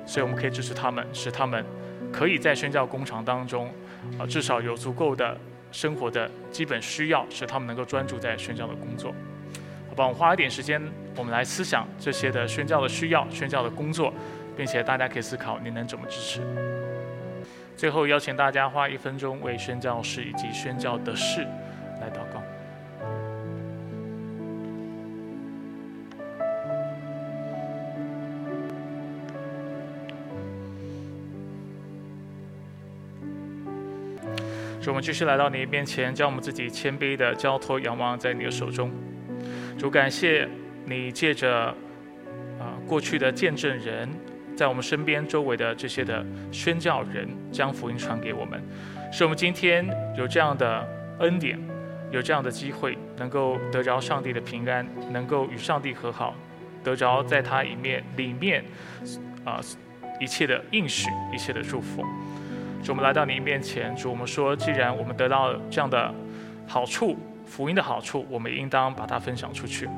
[0.05, 1.65] 所以我们可以支持他们，使他们
[2.11, 3.71] 可以在宣教工厂当中，
[4.17, 5.37] 啊，至少有足够的
[5.71, 9.13] 生活的基本需要，使他们能够专注在宣教的工作。
[9.89, 10.81] 好吧，我们花一点时间，
[11.15, 14.13] 我们来思想这些的宣教的需要、宣教的工作，
[14.55, 16.41] 并且大家可以思考你能怎么支持。
[17.75, 21.45] 最后邀请大家花一分钟为宣教士以及宣教的事
[34.95, 38.89] 我们继续来到你面前，将我们自己谦卑的交托、仰望在你的手中。
[39.77, 40.47] 主，感谢
[40.85, 41.65] 你借着
[42.57, 44.09] 啊过去的见证人，
[44.55, 48.63] 在我们身边周围的这些的宣教人，将福音传给我们，
[49.11, 49.85] 使我们今天
[50.17, 50.87] 有这样的
[51.19, 51.59] 恩典，
[52.09, 56.33] 有这样的机会，能够得着上帝的平安，能够与上帝和好，
[56.85, 58.63] 得着在他里面里面
[59.43, 59.59] 啊
[60.21, 62.01] 一切的应许，一切的祝福。
[62.85, 66.13] 主，我们来到你面前，主，我们说，既然我们得到这样的
[66.67, 67.17] 好处，
[67.47, 69.89] 福音的好处，我们应当把它分享出去。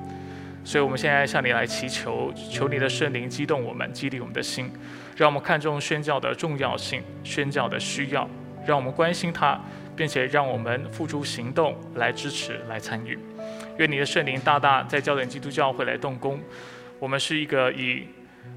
[0.63, 4.71] 所以，我们现在向你来祈求，求你的圣灵激动我们，激励我们的心，
[5.17, 8.25] 让我们看重宣教的重要性，宣教的需要，
[8.65, 9.59] 让我们关心它，
[9.93, 13.19] 并且让我们付诸行动来支持、来参与。
[13.77, 16.39] 愿你的圣灵大大在焦点基督教会来动工。
[16.99, 18.07] 我们是一个以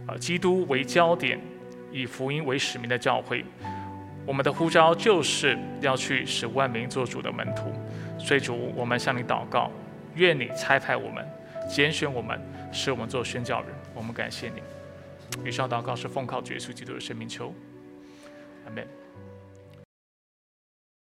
[0.07, 1.41] 啊基督为焦点，
[1.91, 3.45] 以福音为使命的教会。
[4.31, 7.73] 我们的呼召就是要去使万民做主的门徒，
[8.17, 9.73] 所以主，我们向你祷告，
[10.15, 11.29] 愿你差派我们，
[11.69, 13.71] 拣选我们，使我们做宣教人。
[13.93, 14.63] 我们感谢你。
[15.45, 17.53] 以上祷告是奉靠耶稣基督的生命求，
[18.67, 19.00] 阿门。